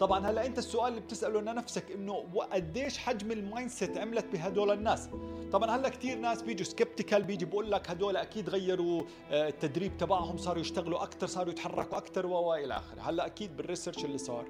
طبعا 0.00 0.26
هلا 0.26 0.46
أنت 0.46 0.58
السؤال 0.58 0.88
اللي 0.88 1.00
بتسأله 1.00 1.40
لنفسك 1.40 1.90
إنه 1.90 2.14
قديش 2.52 2.98
حجم 2.98 3.32
ال 3.32 3.70
mindset 3.70 3.98
عملت 3.98 4.26
بهدول 4.32 4.70
الناس؟ 4.70 5.08
طبعا 5.52 5.70
هلا 5.76 5.88
كثير 5.88 6.18
ناس 6.18 6.42
بيجوا 6.42 6.64
skeptical 6.64 7.22
بيجي 7.22 7.44
بقول 7.44 7.70
لك 7.70 7.90
هدول 7.90 8.16
أكيد 8.16 8.48
غيروا 8.48 9.02
آه، 9.30 9.48
التدريب 9.48 9.96
تبعهم 9.96 10.36
صاروا 10.36 10.60
يشتغلوا 10.60 11.02
أكثر 11.02 11.26
صاروا 11.26 11.52
يتحركوا 11.52 11.98
أكثر 11.98 12.26
و 12.26 12.54
إلى 12.54 12.76
آخره. 12.76 13.00
هلا 13.00 13.26
أكيد 13.26 13.56
بال 13.56 13.66
research 13.66 14.04
اللي 14.04 14.18
صار 14.18 14.44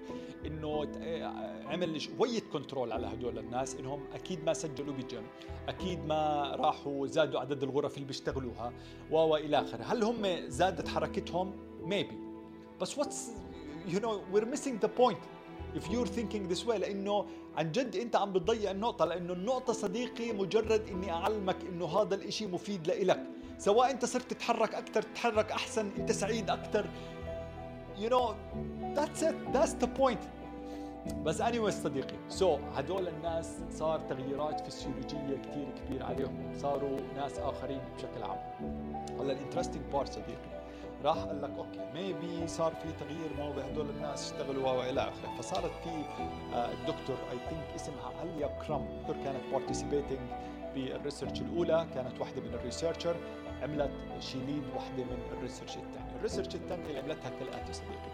إنه 0.46 0.88
آه، 1.02 1.62
عمل 1.66 2.00
شوية 2.00 2.42
control 2.52 2.92
على 2.92 3.06
هدول 3.06 3.38
الناس 3.38 3.74
إنهم 3.74 4.04
أكيد 4.14 4.44
ما 4.44 4.52
سجلوا 4.52 4.94
بجيم 4.94 5.26
أكيد 5.68 6.04
ما 6.06 6.52
راحوا 6.56 7.06
زادوا 7.06 7.40
عدد 7.40 7.62
الغرف 7.62 7.94
اللي 7.94 8.06
بيشتغلوها 8.06 8.72
و 9.10 9.36
إلى 9.36 9.60
آخره. 9.60 9.82
هل 9.82 10.02
هم 10.02 10.48
زادت 10.48 10.88
حركتهم؟ 10.88 11.52
maybe 11.82 12.18
بس 12.80 12.98
what's 12.98 13.30
you 13.88 14.00
know 14.00 14.20
we're 14.32 14.44
missing 14.44 14.80
the 14.82 14.90
point 14.98 15.18
if 15.74 15.84
you're 15.90 16.10
thinking 16.16 16.52
this 16.52 16.66
way 16.66 16.76
لأنه 16.76 17.26
عن 17.56 17.72
جد 17.72 17.96
أنت 17.96 18.16
عم 18.16 18.32
بتضيع 18.32 18.70
النقطة 18.70 19.04
لأنه 19.04 19.32
النقطة 19.32 19.72
صديقي 19.72 20.32
مجرد 20.32 20.88
إني 20.88 21.12
أعلمك 21.12 21.56
إنه 21.68 21.86
هذا 21.86 22.14
الإشي 22.14 22.46
مفيد 22.46 22.86
لإلك. 22.86 23.20
سواء 23.58 23.90
أنت 23.90 24.04
صرت 24.04 24.30
تتحرك 24.30 24.74
أكثر 24.74 25.02
تتحرك 25.02 25.52
أحسن 25.52 25.90
أنت 25.98 26.12
سعيد 26.12 26.50
أكثر 26.50 26.86
you 28.00 28.08
know 28.08 28.34
that's 28.94 29.22
it. 29.22 29.34
That's 29.52 29.74
the 29.74 29.88
point. 30.00 30.22
بس 31.24 31.42
anyway 31.42 31.70
صديقي 31.70 32.16
so 32.28 32.56
so, 32.56 32.60
هدول 32.74 33.08
الناس 33.08 33.58
صار 33.70 34.00
تغييرات 34.00 34.60
فسيولوجيه 34.60 35.42
كثير 35.42 35.68
كبير 35.76 36.02
عليهم. 36.02 36.52
صاروا 36.58 37.00
ناس 37.16 37.38
آخرين 37.38 37.80
بشكل 37.96 38.22
عام. 38.22 38.38
هلا 39.20 39.32
ال 39.32 39.36
interesting 39.36 39.82
part 39.92 40.12
صديقي. 40.12 40.59
راح 41.04 41.16
قال 41.16 41.42
لك 41.42 41.50
okay 41.58 41.80
maybe 41.94 42.48
صار 42.48 42.72
في 42.74 42.92
تغيير 43.04 43.30
ما 43.38 43.50
بهدول 43.50 43.90
الناس 43.90 44.32
اشتغلوا 44.32 44.70
والى 44.72 45.00
آخره. 45.00 45.36
فصارت 45.38 45.70
في 45.84 45.90
آه، 46.54 46.72
الدكتور 46.72 47.16
I 47.32 47.38
think 47.48 47.66
اسمها 47.76 48.12
اليا 48.22 48.46
كرام 48.46 48.88
دكتور 49.00 49.16
كانت 49.24 49.40
participating 49.52 50.18
بال 50.74 50.87
research 50.87 51.40
الأولى 51.40 51.86
كانت 51.94 52.20
واحدة 52.20 52.40
من 52.40 52.54
ال 52.54 52.59
researchers 52.59 53.16
عملت 53.62 53.90
شيليد 54.20 54.62
واحدة 54.74 55.04
من 55.04 55.18
ال 55.32 55.37
research 55.37 55.76
الثاني 55.76 56.16
ال 56.16 56.20
research 56.20 56.54
الثانية 56.54 56.86
اللي 56.86 56.98
عملتها 56.98 57.30
كالآتي 57.40 57.72
صديقي. 57.72 58.10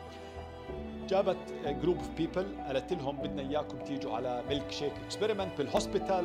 جابت 1.09 1.37
group 1.65 1.97
of 1.97 2.11
people 2.11 2.47
قالت 2.67 2.93
لهم 2.93 3.17
بدنا 3.17 3.43
إياكم 3.43 3.79
تيجوا 3.79 4.13
على 4.13 4.45
milkshake 4.49 4.71
experiment 4.71 4.93
بال 5.05 5.59
hospital 5.59 6.25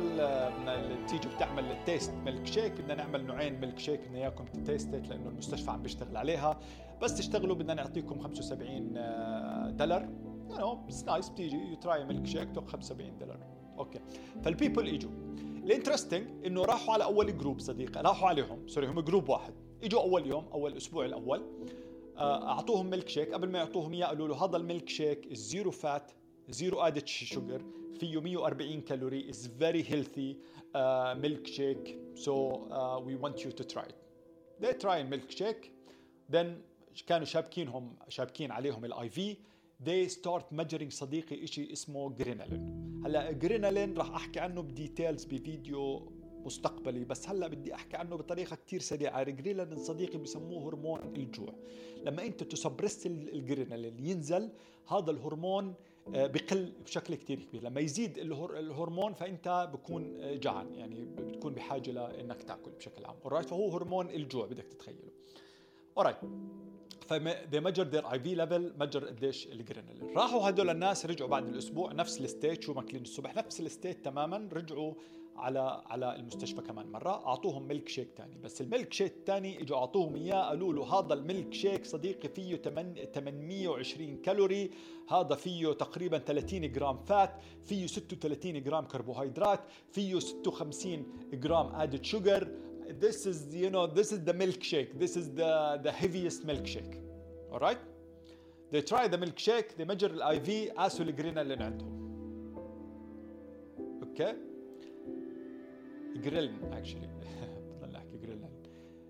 تيجوا 1.08 1.32
بتعمل 1.36 1.64
ال 1.70 2.14
taste 2.24 2.46
milkshake 2.46 2.72
بدنا 2.72 2.94
نعمل 2.94 3.26
نوعين 3.26 3.60
ميلك 3.60 3.78
شيك 3.78 4.00
بدنا 4.00 4.18
إياكم 4.18 4.44
taste 4.44 4.90
it 4.90 5.08
لأنه 5.08 5.28
المستشفى 5.28 5.70
عم 5.70 5.82
بيشتغل 5.82 6.16
عليها. 6.16 6.60
بس 7.02 7.14
تشتغلوا 7.14 7.56
بدنا 7.56 7.74
نعطيكم 7.74 8.18
75 8.18 8.94
آه، 8.96 9.70
دولار. 9.70 10.08
You 10.50 10.56
know 10.58 10.84
it's 10.86 11.04
nice 11.04 11.28
بتيجي 11.28 11.56
you 11.56 11.74
try 11.74 12.04
milkshake 12.04 12.48
75 12.66 13.18
دولار. 13.18 13.38
Okay. 13.78 14.00
فال 14.42 14.53
people 14.53 14.88
إجوا. 14.88 15.10
ال 15.64 15.71
interesting 15.71 16.46
إنه 16.46 16.64
راحوا 16.64 16.94
على 16.94 17.04
أول 17.04 17.38
group 17.38 17.60
صديقي 17.60 18.02
راحوا 18.02 18.28
عليهم 18.28 18.68
sorry 18.68 18.86
هم 18.86 19.00
group 19.00 19.28
واحد. 19.28 19.54
إجوا 19.84 20.00
أول 20.00 20.26
يوم 20.26 20.44
أول 20.52 20.76
أسبوع 20.76 21.04
الأول. 21.04 21.42
أعطوهم 22.22 22.90
ميلك 22.90 23.08
شيك 23.08 23.32
قبل 23.32 23.48
ما 23.50 23.58
يعطوهم 23.58 23.92
إياه 23.92 24.06
قالوا 24.06 24.28
له 24.28 24.44
هذا 24.44 24.56
ال 24.56 24.88
milkshake 24.88 25.32
zero 25.32 25.70
fat 25.70 26.12
zero 26.48 26.80
added 26.80 27.06
sugar 27.06 27.62
فيه 28.00 28.20
140 28.20 28.80
calorie 28.80 29.30
as 29.30 29.48
very 29.58 29.84
healthy 29.88 30.36
milkshake 31.22 31.98
so 32.14 32.66
we 33.06 33.14
want 33.14 33.44
you 33.44 33.50
to 33.50 33.64
try 33.64 33.88
they 34.62 34.74
try 34.82 34.86
ال 34.86 35.30
milkshake 35.30 35.72
then 36.32 36.46
كانوا 37.06 37.24
شابكينهم 37.26 37.96
شابكين 38.08 38.50
عليهم 38.50 38.84
ال 38.84 39.08
IV 39.08 39.36
they 39.84 40.08
start 40.12 40.42
measuring 40.56 40.88
صديقي 40.88 41.46
شيء 41.46 41.72
اسمه 41.72 42.10
جرينالين 42.10 43.02
هلأ 43.06 43.32
جرينالين 43.32 43.96
راح 43.96 44.10
أحكي 44.10 44.40
عنه 44.40 44.62
ب 44.62 44.70
details 44.70 45.24
بفيديو 45.24 46.11
مستقبلي. 46.46 47.04
بس 47.04 47.28
هلأ 47.28 47.48
بدي 47.48 47.74
أحكي 47.74 47.96
عنه 47.96 48.16
بطريقة 48.16 48.56
كثير 48.66 48.80
سريعة. 48.80 49.22
الجرينالين 49.22 49.78
صديقي 49.78 50.18
بسموه 50.18 50.68
هرمون 50.68 51.00
الجوع. 51.16 51.54
لما 52.04 52.26
أنت 52.26 52.42
ت 52.42 52.49
suppress 52.49 53.06
ال 53.06 53.18
ghrelin 53.18 54.06
ينزل 54.06 54.50
هذا 54.88 55.10
الهرمون 55.10 55.74
آه، 56.14 56.26
بقل 56.26 56.72
بشكل 56.84 57.14
كثير 57.14 57.38
كبير. 57.42 57.62
لما 57.62 57.80
يزيد 57.80 58.18
الهرمون 58.18 59.12
فأنت 59.12 59.70
بكون 59.72 60.20
آه، 60.20 60.34
جعان. 60.34 60.74
يعني 60.74 61.04
بتكون 61.04 61.54
بحاجة 61.54 61.90
لانك 61.90 62.42
تأكل 62.42 62.70
بشكل 62.70 63.04
عام. 63.04 63.16
Alright 63.24 63.46
فهو 63.46 63.70
هرمون 63.70 64.10
الجوع 64.10 64.46
بدك 64.46 64.64
تتخيله. 64.64 64.98
Alright 66.00 66.26
ف 67.06 67.60
they 67.60 67.82
measure 67.82 68.12
their 68.12 68.20
IV 68.20 68.34
level 68.34 68.72
measure 68.78 69.06
قديش 69.06 69.46
الجرينالين 69.46 70.16
راحوا 70.16 70.48
هدول 70.48 70.70
الناس 70.70 71.06
رجعوا 71.06 71.30
بعد 71.30 71.48
الأسبوع 71.48 71.92
نفس 71.92 72.20
ال 72.20 72.27
state 72.27 72.62
شو 72.62 72.74
ماكلين 72.74 73.02
الصبح. 73.02 73.36
نفس 73.36 73.60
ال 73.60 73.67
state 73.67 74.04
تماما 74.04 74.48
رجعوا 74.52 74.94
على 75.36 75.82
على 75.86 76.16
المستشفى 76.16 76.62
كمان 76.62 76.92
مرة. 76.92 77.26
أعطوهم 77.26 77.68
ميلك 77.68 77.88
شيك 77.88 78.08
ثاني 78.16 78.38
بس 78.38 78.60
الميلك 78.60 78.92
شيك 78.92 79.12
الثاني 79.12 79.62
إجوا 79.62 79.76
أعطوهم 79.76 80.16
إياه 80.16 80.48
قالوا 80.48 80.72
له 80.72 80.98
هذا 80.98 81.14
الميلك 81.14 81.54
شيك 81.54 81.86
صديقي 81.86 82.28
فيه 82.28 82.56
820 82.56 84.16
كالوري. 84.16 84.70
هذا 85.08 85.34
فيه 85.34 85.72
تقريبا 85.72 86.18
30 86.18 86.72
جرام 86.72 86.98
fat 86.98 87.30
فيه 87.64 87.86
36 87.86 88.62
جرام 88.62 88.84
كربوهيدرات 88.84 89.60
فيه 89.90 90.18
56 90.18 91.06
جرام 91.32 91.74
added 91.74 92.04
sugar 92.04 92.48
this 93.00 93.26
is 93.26 93.54
you 93.54 93.70
know 93.70 93.86
this 93.86 94.12
is 94.12 94.20
the 94.24 94.34
milkshake. 94.34 94.98
This 94.98 95.16
is 95.16 95.26
the 95.40 95.80
the 95.82 95.92
heaviest 95.92 96.46
milkshake. 96.46 96.94
All 97.52 97.58
right? 97.58 97.78
They 98.70 98.82
try 98.82 99.08
the 99.08 99.18
milkshake. 99.18 99.76
They 99.76 99.84
measure 99.84 100.10
ال 100.10 100.40
IV 100.40 100.70
قاسوا 100.70 101.04
الجرينالين 101.04 101.62
عندهم. 101.62 102.02
okay 104.02 104.32
okay. 104.32 104.51
ghrelin 106.16 106.72
actually 106.72 107.08
بضل 107.80 107.96
احكي 107.96 108.16
ghrelin 108.16 108.48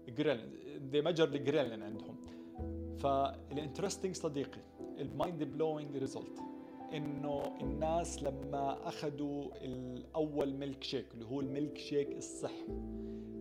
ghrelin 0.09 0.53
they 0.91 1.03
measure 1.03 1.37
ghrelin 1.37 1.83
عندهم. 1.83 2.17
فال 2.99 3.17
interesting 3.17 4.15
صديقي 4.15 4.61
ال 4.99 5.43
mind-blowing 5.43 5.97
result 5.97 6.39
إنه 6.93 7.43
الناس 7.61 8.23
لما 8.23 8.89
أخذوا 8.89 9.45
الأول 9.65 10.55
ميلك 10.55 10.83
شيك 10.83 11.07
اللي 11.15 11.25
هو 11.25 11.41
الميلك 11.41 11.79
شيك 11.79 12.13
الصحي 12.17 12.67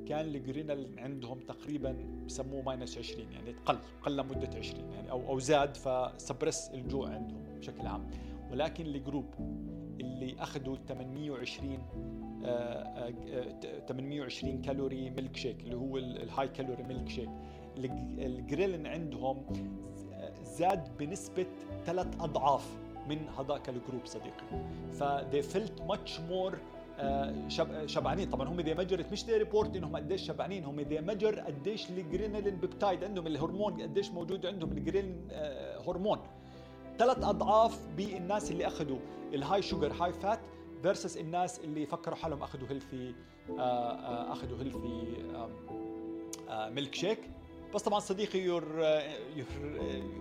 كان 0.07 0.25
الجرينال 0.25 0.99
عندهم 0.99 1.39
تقريبا 1.39 1.91
بسموه 2.25 2.61
minus 2.61 2.97
20 2.97 3.31
يعني 3.31 3.51
قل 3.51 3.77
قل 4.01 4.17
لمدة 4.17 4.49
20 4.57 4.91
يعني 4.91 5.11
أو 5.11 5.29
أو 5.29 5.39
زاد 5.39 5.77
فسبرس 5.77 6.69
الجوع 6.73 7.09
عندهم 7.09 7.43
بشكل 7.59 7.87
عام. 7.87 8.09
ولكن 8.51 8.85
ال 8.85 8.92
group 8.92 9.25
اللي 9.99 10.35
أخذوا 10.39 10.75
820 10.75 11.79
820 12.41 14.61
calorie 14.61 15.09
milkshake 15.09 15.59
اللي 15.59 15.75
هو 15.75 15.97
ال 15.97 16.47
high 16.47 16.83
calorie 16.83 17.09
milkshake 17.09 17.29
الجريلين 17.77 18.87
عندهم 18.87 19.45
زاد 20.43 20.97
بنسبة 20.97 21.45
ثلاث 21.85 22.07
أضعاف 22.19 22.77
من 23.09 23.17
هذاك 23.39 23.69
ال 23.69 23.75
group 23.75 24.05
صديقي. 24.05 24.45
ف 24.91 25.03
they 25.03 25.43
felt 25.53 25.81
much 25.91 26.19
more 26.29 26.55
شب... 27.47 27.85
شبعانين. 27.85 28.29
طبعا 28.29 28.49
هم 28.49 28.61
they 28.61 28.73
measured 28.73 29.11
مش 29.11 29.25
they 29.25 29.37
report 29.37 29.75
إنهم 29.75 29.95
قديش 29.95 30.21
شبعانين. 30.21 30.63
هم 30.63 30.81
they 30.81 31.01
measure 31.01 31.39
قديش 31.39 31.89
ال 31.89 31.98
ghrelin 31.98 32.55
peptide 32.55 33.03
عندهم 33.03 33.27
الهرمون 33.27 33.81
قديش 33.81 34.11
موجود 34.11 34.45
عندهم 34.45 34.71
ال 34.71 34.78
ghrelin 34.78 35.27
hormone. 35.87 36.19
ثلاث 36.97 37.23
أضعاف 37.23 37.87
بالناس 37.97 38.51
اللي 38.51 38.67
أخذوا 38.67 38.99
ال 39.33 39.61
high 39.61 39.76
sugar 39.76 39.93
high 39.93 40.13
fat 40.13 40.39
versus 40.81 41.17
الناس 41.17 41.59
اللي 41.59 41.85
فكروا 41.85 42.15
حالهم 42.15 42.43
أخذوا 42.43 42.67
healthy 42.69 43.15
آه، 43.49 43.61
آه، 43.61 44.31
أخذوا 44.31 44.57
healthy 44.57 45.17
milkshake 46.73 47.19
بس 47.75 47.81
طبعا 47.81 47.99
صديقي 47.99 48.39
you're, 48.39 48.63
you're 49.35 49.47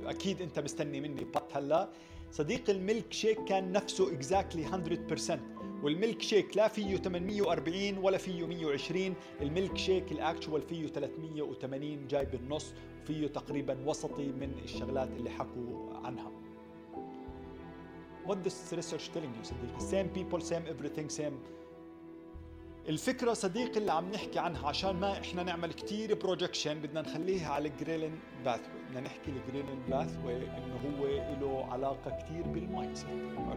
أكيد 0.05 0.43
أنت 0.43 0.59
مستني 0.59 1.01
مني 1.01 1.25
but 1.25 1.57
هلا 1.57 1.89
صديقي 2.33 2.73
الميلك 2.73 3.13
شيك 3.13 3.45
كان 3.45 3.73
نفسه 3.73 4.13
exactly 4.13 4.67
100% 4.67 5.39
والميلك 5.83 6.23
شيك 6.23 6.57
لا 6.57 6.69
فيه 6.69 6.97
840 6.97 7.99
ولا 7.99 8.19
فيه 8.19 8.47
120 8.47 9.15
ال 9.41 9.44
milkshake 9.44 9.77
ال 9.77 10.13
actual 10.13 10.63
فيه 10.63 10.87
380 10.87 12.07
جاي 12.07 12.25
بالنص 12.25 12.73
وفيه 13.03 13.27
تقريبا 13.27 13.79
وسطي 13.87 14.27
من 14.27 14.53
الشغلات 14.65 15.09
اللي 15.09 15.31
حكوا 15.31 15.95
عنها. 16.05 16.33
What 18.31 18.45
this 18.45 18.73
research 18.73 19.11
telling 19.15 19.33
you 19.37 19.45
صديقي 19.45 19.81
same 19.91 20.09
people 20.19 20.41
same 20.41 20.65
everything 20.75 21.09
same. 21.21 21.35
الفكرة 22.89 23.33
صديقي 23.33 23.79
اللي 23.81 23.93
عم 23.93 24.11
نحكي 24.13 24.39
عنها 24.39 24.69
عشان 24.69 24.97
ما 24.97 25.13
إحنا 25.13 25.43
نعمل 25.43 25.73
كتير 25.73 26.15
projection 26.15 26.75
بدنا 26.81 27.01
نخليها 27.01 27.53
على 27.53 27.69
ال 27.69 27.75
ghrelin 27.75 28.21
path 28.45 28.61
بدنا 28.89 29.01
نحكي 29.01 29.31
ال 29.31 29.37
ghrelin 29.37 29.79
path 29.89 30.17
إنه 30.27 30.99
هو 30.99 31.07
له 31.41 31.73
علاقة 31.73 32.11
كتير 32.11 32.43
بال 32.43 32.97
mindset 32.97 33.09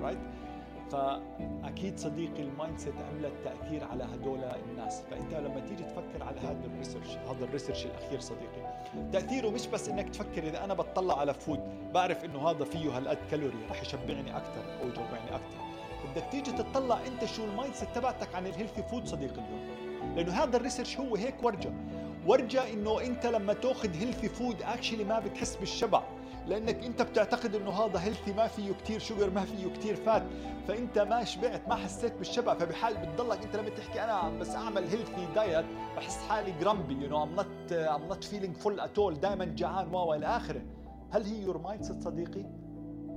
right? 0.03 0.52
فأكيد 0.91 1.99
صديقي 1.99 2.41
ال 2.43 2.79
mindset 2.79 2.93
عملت 2.95 3.33
تاثير 3.43 3.83
على 3.83 4.03
هدول 4.03 4.43
الناس. 4.43 5.01
فأنت 5.01 5.33
لما 5.33 5.59
تيجي 5.59 5.83
تفكر 5.83 6.23
على 6.23 6.39
هذا 6.39 6.65
ال 6.65 6.70
research 6.70 7.09
هذا 7.09 7.45
ال 7.45 7.50
research 7.50 7.85
الأخير 7.85 8.19
صديقي 8.19 8.83
تأثيره 9.13 9.49
مش 9.49 9.67
بس 9.67 9.89
إنك 9.89 10.09
تفكر 10.09 10.43
إذا 10.43 10.63
أنا 10.63 10.73
بتطلع 10.73 11.19
على 11.19 11.33
food 11.33 11.59
بعرف 11.93 12.25
إنه 12.25 12.49
هذا 12.49 12.65
فيه 12.65 12.97
هالقد 12.97 13.17
كالوري 13.31 13.57
رح 13.69 13.81
يشبعني 13.81 14.37
أكثر 14.37 14.81
أو 14.81 14.87
يجوعني 14.87 15.35
أكثر 15.35 15.63
بدك 16.11 16.23
تيجي 16.31 16.51
تطلع 16.51 16.99
أنت 17.07 17.25
شو 17.25 17.43
ال 17.43 17.73
mindset 17.75 17.89
تبعتك 17.95 18.35
عن 18.35 18.47
ال 18.47 18.52
healthy 18.52 18.83
food 18.83 19.07
صديقي 19.07 19.33
اليوم. 19.33 20.15
لأنه 20.15 20.31
هذا 20.31 20.57
ال 20.57 20.62
research 20.62 20.99
هو 20.99 21.15
هيك 21.15 21.43
ورجة. 21.43 21.73
ورجة 22.27 22.73
إنه 22.73 23.01
أنت 23.01 23.25
لما 23.25 23.53
تأخذ 23.53 23.95
healthy 23.95 24.29
food 24.29 24.61
actually 24.61 25.03
ما 25.03 25.19
بتحس 25.19 25.55
بالشبع. 25.55 26.03
لأنك 26.47 26.83
أنت 26.83 27.01
بتعتقد 27.01 27.55
إنه 27.55 27.71
هذا 27.71 27.99
healthy 27.99 28.33
ما 28.33 28.47
فيه 28.47 28.71
كتير 28.71 28.99
sugar 28.99 29.29
ما 29.29 29.41
فيه 29.41 29.73
كتير 29.73 29.95
fat 29.95 30.23
فأنت 30.67 30.99
ما 30.99 31.23
شبعت 31.23 31.67
ما 31.67 31.75
حسيت 31.75 32.13
بالشبع. 32.13 32.53
فبحال 32.53 32.97
بتضلك 32.97 33.43
أنت 33.43 33.55
لما 33.55 33.69
تحكي 33.69 34.03
أنا 34.03 34.29
بس 34.39 34.49
أعمل 34.49 34.83
healthy 34.83 35.27
diet 35.35 35.65
بحس 35.95 36.17
حالي 36.17 36.53
grumpy 36.61 36.93
you 36.93 37.09
know 37.09 37.23
I'm 37.23 37.35
not 37.35 37.73
I'm 37.73 38.07
not 38.07 38.23
feeling 38.23 38.57
full 38.57 38.79
at 38.79 38.95
all 38.95 39.19
دائما 39.19 39.45
جعان 39.45 39.95
و 39.95 40.13
إلى 40.13 40.25
آخره. 40.25 40.61
هل 41.11 41.23
هي 41.23 41.41
your 41.41 41.57
mind 41.57 41.83
صديقي؟ 41.83 42.45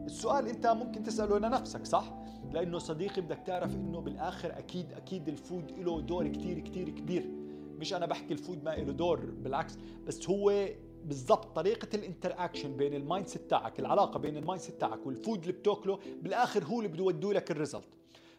السؤال 0.07 0.49
أنت 0.49 0.67
ممكن 0.67 1.03
تسأله 1.03 1.39
لنفسك 1.39 1.87
صح؟ 1.87 2.13
لأنه 2.53 2.79
صديقي 2.79 3.21
بدك 3.21 3.39
تعرف 3.47 3.75
إنه 3.75 4.01
بالآخر 4.01 4.59
أكيد 4.59 4.93
أكيد 4.93 5.29
ال 5.29 5.37
food 5.37 5.71
له 5.79 6.01
دور 6.01 6.29
كتير 6.29 6.59
كتير 6.59 6.89
كبير. 6.89 7.31
مش 7.79 7.95
أنا 7.95 8.07
بحكي 8.07 8.33
ال 8.33 8.39
food 8.39 8.65
ما 8.65 8.71
له 8.71 8.93
دور 8.93 9.21
بالعكس. 9.21 9.79
بس 10.07 10.31
هو 10.31 10.69
بالضبط 11.07 11.57
طريقة 11.57 11.89
ال 11.95 12.35
interaction 12.45 12.77
بين 12.77 12.95
ال 12.95 13.27
mindset 13.27 13.51
تاعك 13.51 13.81
العلاقة 13.81 14.19
بين 14.19 14.37
ال 14.37 14.63
mindset 14.63 14.81
تاعك 14.81 15.07
وال 15.07 15.18
food 15.18 15.41
اللي 15.41 15.53
بتاكله 15.53 15.99
بالآخر 16.23 16.65
هو 16.65 16.79
اللي 16.81 16.89
بده 16.89 17.05
يودوا 17.05 17.33
لك 17.33 17.51
ال 17.51 17.56
result 17.56 17.89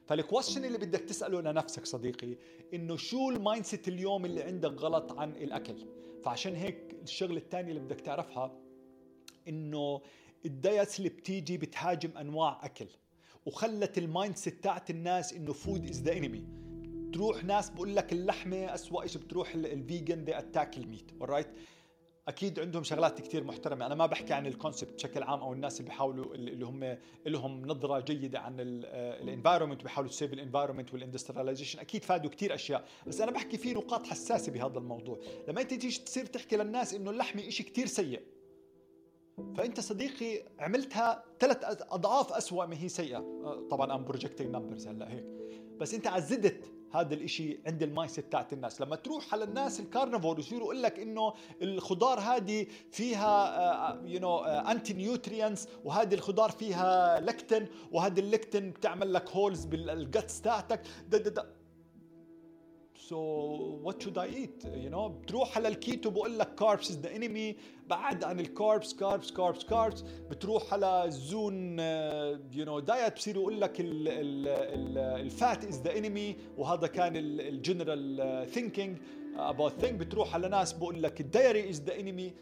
فال 0.05 0.17
question 0.17 0.65
اللي 0.65 0.77
بدك 0.77 0.99
تسأله 0.99 1.41
لنفسك 1.41 1.85
صديقي 1.85 2.35
إنه 2.73 2.95
شو 2.95 3.29
ال 3.29 3.65
mindset 3.65 3.87
اليوم 3.87 4.25
اللي 4.25 4.43
عندك 4.43 4.71
غلط 4.71 5.11
عن 5.11 5.31
الأكل؟ 5.31 5.75
فعشان 6.23 6.55
هيك 6.55 6.95
الشغلة 7.03 7.37
الثانية 7.37 7.69
اللي 7.69 7.81
بدك 7.81 8.01
تعرفها 8.01 8.59
إنه 9.47 10.01
ال 10.45 10.54
diets 10.54 10.97
اللي 10.99 11.09
بتيجي 11.09 11.57
بتهاجم 11.57 12.17
أنواع 12.17 12.65
أكل 12.65 12.87
وخلت 13.45 13.97
ال 13.97 14.35
mindset 14.35 14.63
تاعت 14.63 14.89
الناس 14.89 15.33
إنه 15.33 15.53
food 15.53 15.89
is 15.89 16.01
the 16.01 16.17
enemy 16.17 16.45
تروح 17.13 17.43
ناس 17.43 17.69
بقول 17.69 17.95
لك 17.95 18.13
اللحمة 18.13 18.73
اسوء 18.73 19.05
شيء 19.05 19.21
بتروح 19.21 19.55
ال 19.55 19.67
vegan 19.67 20.25
they 20.25 20.37
attack 20.37 20.77
ال 20.77 20.84
meat 20.84 21.11
alright 21.23 21.47
أكيد 22.27 22.59
عندهم 22.59 22.83
شغلات 22.83 23.21
كثير 23.21 23.43
محترمة. 23.43 23.85
أنا 23.85 23.95
ما 23.95 24.05
بحكي 24.05 24.33
عن 24.33 24.47
ال 24.47 24.53
concept 24.53 24.93
بشكل 24.93 25.23
عام 25.23 25.39
أو 25.39 25.53
الناس 25.53 25.79
اللي 25.79 25.89
بيحاولوا 25.89 26.35
اللي 26.35 26.65
هم 26.65 26.97
لهم 27.25 27.65
نظرة 27.65 27.99
جيدة 27.99 28.39
عن 28.39 28.55
ال 28.59 28.69
environment 28.69 29.83
بيحاولوا 29.83 30.11
ت 30.11 30.15
save 30.15 30.33
ال 30.33 30.38
environment 30.38 30.93
وال 30.93 31.02
industrialization. 31.02 31.79
أكيد 31.79 32.03
فادوا 32.03 32.29
كثير 32.29 32.53
أشياء 32.53 32.87
بس 33.07 33.21
أنا 33.21 33.31
بحكي 33.31 33.57
في 33.57 33.73
نقاط 33.73 34.07
حساسة 34.07 34.51
بهذا 34.51 34.77
الموضوع. 34.77 35.19
لما 35.47 35.61
أنت 35.61 35.73
تيجي 35.73 35.99
تصير 35.99 36.25
تحكي 36.25 36.57
للناس 36.57 36.93
إنه 36.93 37.11
اللحمة 37.11 37.49
شيء 37.49 37.65
كثير 37.65 37.85
سيء 37.85 38.21
فأنت 39.55 39.79
صديقي 39.79 40.43
عملتها 40.59 41.23
ثلاث 41.39 41.57
أضعاف 41.91 42.33
اسوء 42.33 42.65
ما 42.65 42.81
هي 42.81 42.89
سيئة. 42.89 43.19
طبعا 43.71 43.95
I'm 43.95 44.05
projecting 44.05 44.55
numbers 44.55 44.87
هلأ 44.87 45.11
هيك 45.11 45.25
بس 45.77 45.93
أنت 45.93 46.07
عززت 46.07 46.71
هذا 46.91 47.13
الإشي 47.13 47.59
عند 47.67 47.83
ال 47.83 48.11
mindset 48.11 48.31
تاعت 48.31 48.53
الناس. 48.53 48.81
لما 48.81 48.95
تروح 48.95 49.33
على 49.33 49.43
الناس 49.43 49.79
ال 49.79 49.85
carnivore 49.85 50.39
يصيروا 50.39 50.63
يقول 50.63 50.83
لك 50.83 50.99
إنه 50.99 51.33
الخضار 51.61 52.19
هذه 52.19 52.67
فيها 52.91 54.01
you 54.05 54.19
know 54.19 54.37
anti-nutrients 54.43 55.67
وهذه 55.85 56.13
الخضار 56.13 56.51
فيها 56.51 57.19
لكتن 57.19 57.67
وهذه 57.91 58.19
اللكتن 58.19 58.71
بتعمل 58.71 59.13
لك 59.13 59.29
holes 59.29 59.65
بال 59.65 59.90
guts 59.90 60.41
تاعتك. 60.41 60.81
ده 61.09 61.17
ده 61.17 61.29
ده 61.29 61.56
so 63.09 63.17
what 63.83 64.01
should 64.01 64.17
I 64.17 64.35
eat 64.35 64.65
you 64.65 64.89
know 64.89 65.09
بتروح 65.09 65.57
على 65.57 65.67
الكيتو 65.67 66.09
بقول 66.09 66.39
لك 66.39 66.55
carbs 66.55 66.91
is 66.91 66.97
the 66.99 67.15
enemy 67.15 67.55
بعد 67.87 68.23
عن 68.23 68.39
ال 68.39 68.48
carbs 68.48 68.93
carbs 68.93 69.31
carbs 69.31 69.63
carbs 69.63 70.01
بتروح 70.29 70.73
على 70.73 71.05
ال 71.05 71.20
zone 71.20 71.79
you 72.53 72.65
know 72.65 72.79
diet 72.79 73.15
بصير 73.15 73.35
يقول 73.35 73.61
لك 73.61 73.73
ال 73.79 74.26
fat 74.26 75.65
is 75.65 75.81
the 75.81 75.97
enemy 75.97 76.35
وهذا 76.57 76.87
كان 76.87 77.13
ال 77.15 77.32
general 77.32 78.47
thinking 78.49 78.97
about 79.37 79.73
thing 79.81 79.93
بتروح 79.93 80.33
على 80.33 80.49
ناس 80.49 80.73
بقول 80.73 81.03
لك 81.03 81.21
ال 81.21 81.29
dairy 81.29 81.69
is 81.69 81.81
the 81.81 81.99
enemy 81.99 82.33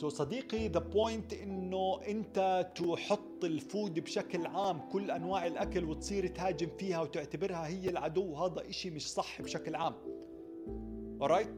too 0.00 0.08
صديقي 0.08 0.68
the 0.68 0.80
point 0.80 1.32
إنه 1.32 2.00
أنت 2.08 2.70
تحط 2.74 3.44
ال 3.44 3.55
food 3.55 4.00
بشكل 4.00 4.46
عام 4.46 4.80
كل 4.92 5.10
أنواع 5.10 5.46
الأكل 5.46 5.84
وتصير 5.84 6.26
تهاجم 6.26 6.68
فيها 6.78 7.00
وتعتبرها 7.00 7.66
هي 7.66 7.90
العدو 7.90 8.34
هذا 8.34 8.68
إشي 8.68 8.90
مش 8.90 9.10
صح 9.12 9.42
بشكل 9.42 9.74
عام. 9.74 9.94
Alright 11.22 11.48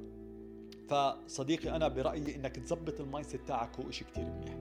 فصديقي 0.89 1.77
أنا 1.77 1.89
برأيي 1.89 2.37
إنك 2.37 2.57
تظبط 2.57 3.01
ال 3.01 3.29
mindset 3.29 3.49
تاعك 3.49 3.81
هو 3.81 3.91
شيء 3.91 4.07
كثير 4.07 4.25
منيح. 4.25 4.57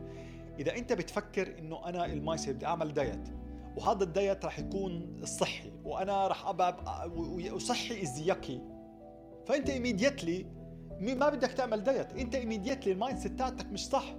إذا 0.60 0.78
أنت 0.78 0.94
بتفكر 0.94 1.60
إنه 1.60 1.90
أنا 1.90 2.06
ال 2.06 2.42
mindset 2.42 2.56
بدي 2.56 2.66
أعمل 2.66 2.94
diet 2.94 3.30
وهذا 3.78 4.04
ال 4.04 4.12
diet 4.12 4.46
راح 4.46 4.60
يكون 4.60 5.20
الصحي 5.24 5.72
وأنا 5.84 6.28
راح 6.28 6.48
ابقى 6.48 7.12
وصحي 7.54 8.02
is 8.02 8.28
yucky 8.28 8.62
فأنت 9.46 9.70
immediately 9.70 10.61
ما 11.02 11.30
بدك 11.30 11.52
تعمل 11.52 11.84
diet. 11.84 12.14
انت 12.14 12.36
immediately 12.36 12.94
ال 12.94 13.20
mindset 13.20 13.32
تاعتك 13.32 13.66
مش 13.66 13.86
صح. 13.88 14.16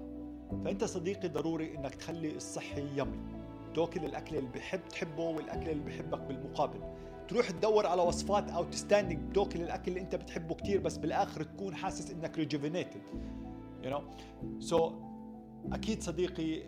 فانت 0.65 0.85
صديقي 0.85 1.29
ضروري 1.29 1.75
انك 1.77 1.95
تخلي 1.95 2.37
الصحي 2.37 2.87
yummy. 2.97 3.19
تاكل 3.75 4.05
الأكل 4.05 4.37
اللي 4.37 4.51
بحب 4.51 4.81
تحبه 4.89 5.23
والأكل 5.23 5.71
اللي 5.71 5.85
بحبك 5.85 6.19
بالمقابل. 6.19 6.81
تروح 7.29 7.51
تدور 7.51 7.87
على 7.87 8.03
وصفات 8.03 8.51
أو 8.51 8.65
تستاندنج 8.65 9.33
تاكل 9.33 9.63
الأكل 9.63 9.89
اللي 9.89 10.01
انت 10.01 10.15
بتحبه 10.15 10.55
كتير 10.55 10.81
بس 10.81 10.97
بالآخر 10.97 11.43
تكون 11.43 11.75
حاسس 11.75 12.11
إنك 12.11 12.39
rejuvenated 12.39 13.03
you 13.83 13.91
know 13.91 14.03
so 14.61 14.93
أكيد 15.73 16.03
صديقي 16.03 16.63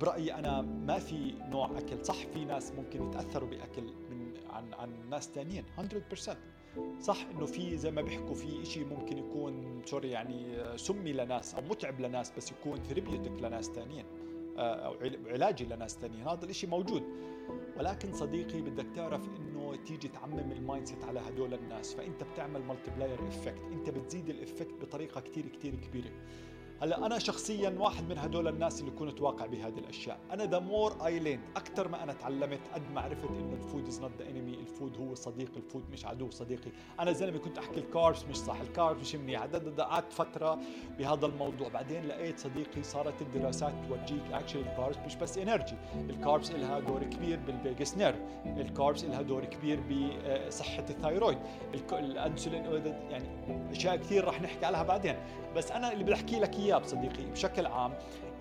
برأيي 0.00 0.34
أنا 0.34 0.62
ما 0.62 0.98
في 0.98 1.34
نوع 1.50 1.78
أكل 1.78 2.04
صح. 2.06 2.26
في 2.34 2.44
ناس 2.44 2.72
ممكن 2.72 3.08
يتأثروا 3.08 3.48
بأكل 3.50 3.82
من 3.82 4.32
عن 4.50 4.74
عن 4.74 5.10
ناس 5.10 5.28
ثانيين 5.28 5.64
100% 5.78 6.36
صح 7.00 7.26
إنه 7.36 7.46
في 7.46 7.76
زي 7.76 7.90
ما 7.90 8.02
بيحكوا 8.02 8.34
في 8.34 8.64
شيء 8.64 8.84
ممكن 8.86 9.18
يكون 9.18 9.82
sorry 9.84 10.10
يعني 10.10 10.62
سمي 10.76 11.12
لناس 11.12 11.54
أو 11.54 11.62
متعب 11.70 12.00
لناس 12.00 12.32
بس 12.36 12.52
يكون 12.52 12.78
therapeutic 12.82 13.42
لناس 13.42 13.66
ثانيين 13.66 14.04
آه، 14.58 14.86
أو 14.86 14.94
علاجي 15.26 15.64
لناس 15.64 15.98
ثانيين 15.98 16.28
هذا 16.28 16.44
الشيء 16.44 16.70
موجود. 16.70 17.02
ولكن 17.78 18.12
صديقي 18.12 18.60
بدك 18.60 18.86
تعرف 18.96 19.28
إنه 19.28 19.76
تيجي 19.86 20.08
تعمم 20.08 20.52
ال 20.52 20.86
mindset 20.86 21.04
على 21.04 21.20
هدول 21.20 21.54
الناس 21.54 21.94
فأنت 21.94 22.22
بتعمل 22.24 22.62
multiplier 22.62 23.28
effect 23.28 23.62
أنت 23.72 23.90
بتزيد 23.90 24.28
ال 24.28 24.35
effect 24.35 24.74
بطريقة 24.82 25.20
كثير 25.20 25.48
كثير 25.48 25.74
كبيرة. 25.74 26.10
هلا 26.82 27.06
أنا 27.06 27.18
شخصيا 27.18 27.74
واحد 27.78 28.08
من 28.08 28.18
هدول 28.18 28.48
الناس 28.48 28.80
اللي 28.80 28.90
كنت 28.90 29.20
واقع 29.20 29.46
بهذه 29.46 29.78
الأشياء. 29.78 30.18
أنا 30.30 30.44
the 30.44 30.58
more 30.58 31.06
I 31.06 31.18
learned 31.18 31.40
أكثر 31.56 31.88
ما 31.88 32.02
أنا 32.02 32.12
تعلمت 32.12 32.60
قد 32.74 32.82
ما 32.94 33.00
عرفت 33.00 33.24
إنه 33.24 33.52
ال 33.52 33.59
food 33.59 33.86
is 33.86 34.00
not 34.00 34.10
the 34.18 34.30
enemy 34.30 34.54
ال 34.54 34.62
food 34.62 34.96
هو 34.96 35.14
صديق 35.14 35.50
ال 35.56 35.62
food 35.62 35.84
مش 35.92 36.06
عدو 36.06 36.30
صديقي. 36.30 36.70
أنا 37.00 37.12
زلمة 37.12 37.38
كنت 37.38 37.58
أحكي 37.58 37.80
ال 37.80 37.87
carbs 37.87 38.24
مش 38.24 38.36
صح 38.36 38.60
ال 38.60 38.67
carbs 38.67 39.00
مش 39.00 39.14
منيح. 39.14 39.42
قعدت 39.78 40.12
فترة 40.12 40.58
بهذا 40.98 41.26
الموضوع. 41.26 41.68
بعدين 41.68 42.06
لقيت 42.06 42.38
صديقي 42.38 42.82
صارت 42.82 43.22
الدراسات 43.22 43.72
تورجيك 43.88 44.32
actually 44.32 44.60
ال 44.60 44.66
carbs 44.66 44.98
مش 45.06 45.16
بس 45.16 45.38
energy 45.38 45.74
ال 45.94 46.03
carbs 46.03 46.50
لها 46.50 46.80
دور 46.80 47.04
كبير 47.04 47.38
بال 47.46 47.60
vagus 47.60 47.96
nerve 47.96 48.20
ال 48.46 48.56
carbs 48.56 49.04
لها 49.04 49.22
دور 49.22 49.44
كبير 49.44 49.80
بصحة 49.80 50.84
ال 50.90 50.95
thyroid. 50.95 51.38
الانسولين 51.92 52.64
يعني 53.10 53.28
أشياء 53.70 53.96
كثير 53.96 54.24
رح 54.24 54.42
نحكي 54.42 54.66
عليها 54.66 54.82
بعدين. 54.82 55.16
بس 55.56 55.72
أنا 55.72 55.92
اللي 55.92 56.04
بدي 56.04 56.14
أحكي 56.14 56.40
لك 56.40 56.58
اياه 56.68 56.82
صديقي 56.82 57.24
بشكل 57.32 57.66
عام 57.66 57.92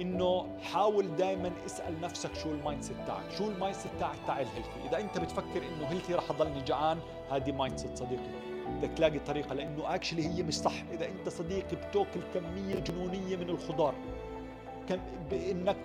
إنه 0.01 0.47
حاول 0.61 1.15
دائما 1.15 1.51
اسأل 1.65 2.01
نفسك 2.01 2.35
شو 2.35 2.51
ال 2.51 2.83
mindset 2.83 2.97
تاعك 3.07 3.31
شو 3.37 3.51
ال 3.51 3.75
mindset 3.75 3.91
تاعك 3.99 4.17
تاع 4.27 4.41
ال 4.41 4.47
healthy. 4.47 4.87
إذا 4.89 4.97
أنت 4.97 5.17
بتفكر 5.17 5.57
إنه 5.57 5.87
healthy 5.87 6.13
رح 6.13 6.29
اضلني 6.29 6.63
جعان 6.63 6.99
هذه 7.31 7.51
mindset 7.51 7.97
صديقي. 7.97 8.29
بدك 8.77 8.89
تلاقي 8.89 9.19
طريقة 9.19 9.53
لأنه 9.55 9.95
actually 9.95 10.27
هي 10.27 10.43
مش 10.43 10.53
صح. 10.53 10.73
إذا 10.93 11.05
أنت 11.05 11.29
صديقي 11.29 11.75
بتأكل 11.75 12.19
كمية 12.33 12.79
جنونية 12.79 13.35
من 13.35 13.49
الخضار 13.49 13.95
كم 14.89 14.99
بانك 15.31 15.77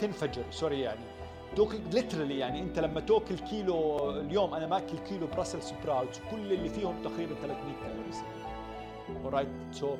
تنفجر 0.00 0.44
sorry 0.50 0.80
يعني. 0.80 1.00
تاكل 1.56 1.80
literally 1.92 2.38
يعني 2.38 2.60
أنت 2.60 2.78
لما 2.78 3.00
تأكل 3.00 3.38
كيلو 3.38 4.10
اليوم 4.10 4.54
أنا 4.54 4.66
ماكل 4.66 4.98
كيلو 4.98 5.26
Brussels 5.26 5.62
sprouts 5.62 6.20
كل 6.30 6.52
اللي 6.52 6.68
فيهم 6.68 7.02
تقريبا 7.02 7.34
300 7.34 7.56
calorie 7.82 8.12
alright 9.24 9.94
so 9.94 9.96
so 9.96 9.98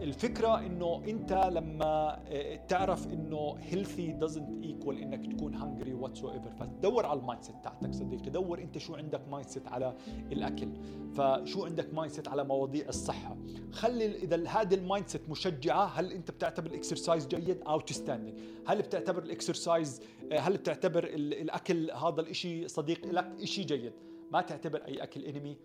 الفكرة 0.00 0.58
إنه 0.58 1.02
أنت 1.08 1.32
لما 1.32 2.22
آه، 2.28 2.56
تعرف 2.56 3.06
إنه 3.06 3.56
healthy 3.60 4.18
doesn't 4.20 4.64
equal 4.64 4.88
إنك 4.88 5.32
تكون 5.32 5.82
whatever 5.92 6.50
فتدور 6.50 7.06
على 7.06 7.20
ال 7.20 7.42
mindset 7.42 7.56
تاعتك 7.64 7.94
صديقي. 7.94 8.30
دور 8.30 8.58
أنت 8.58 8.78
شو 8.78 8.94
عندك 8.94 9.28
mindset 9.28 9.68
على 9.68 9.94
الأكل. 10.32 10.68
فشو 11.14 11.64
عندك 11.64 11.94
mindset 11.94 12.28
على 12.28 12.44
مواضيع 12.44 12.88
الصحة. 12.88 13.36
خلي 13.70 14.06
إذا 14.16 14.48
هذه 14.48 14.74
ال 14.74 15.08
mindset 15.08 15.30
مشجعة 15.30 15.84
هل 15.84 16.12
أنت 16.12 16.30
بتعتبر 16.30 16.70
ال 16.70 16.76
exercise 16.76 17.26
جيد 17.26 17.62
outstanding 17.62 18.38
هل 18.66 18.82
بتعتبر 18.82 19.22
ال 19.22 19.31
exercise 19.31 20.00
آه، 20.32 20.38
هل 20.38 20.56
بتعتبر 20.56 21.04
الأكل 21.04 21.90
هذا 21.90 22.20
الشيء 22.20 22.66
صديق 22.66 23.06
لك 23.06 23.44
شيء 23.44 23.66
جيد؟ 23.66 23.92
ما 24.32 24.40
تعتبر 24.40 24.84
أي 24.88 25.02
أكل 25.02 25.24
enemy 25.24 25.56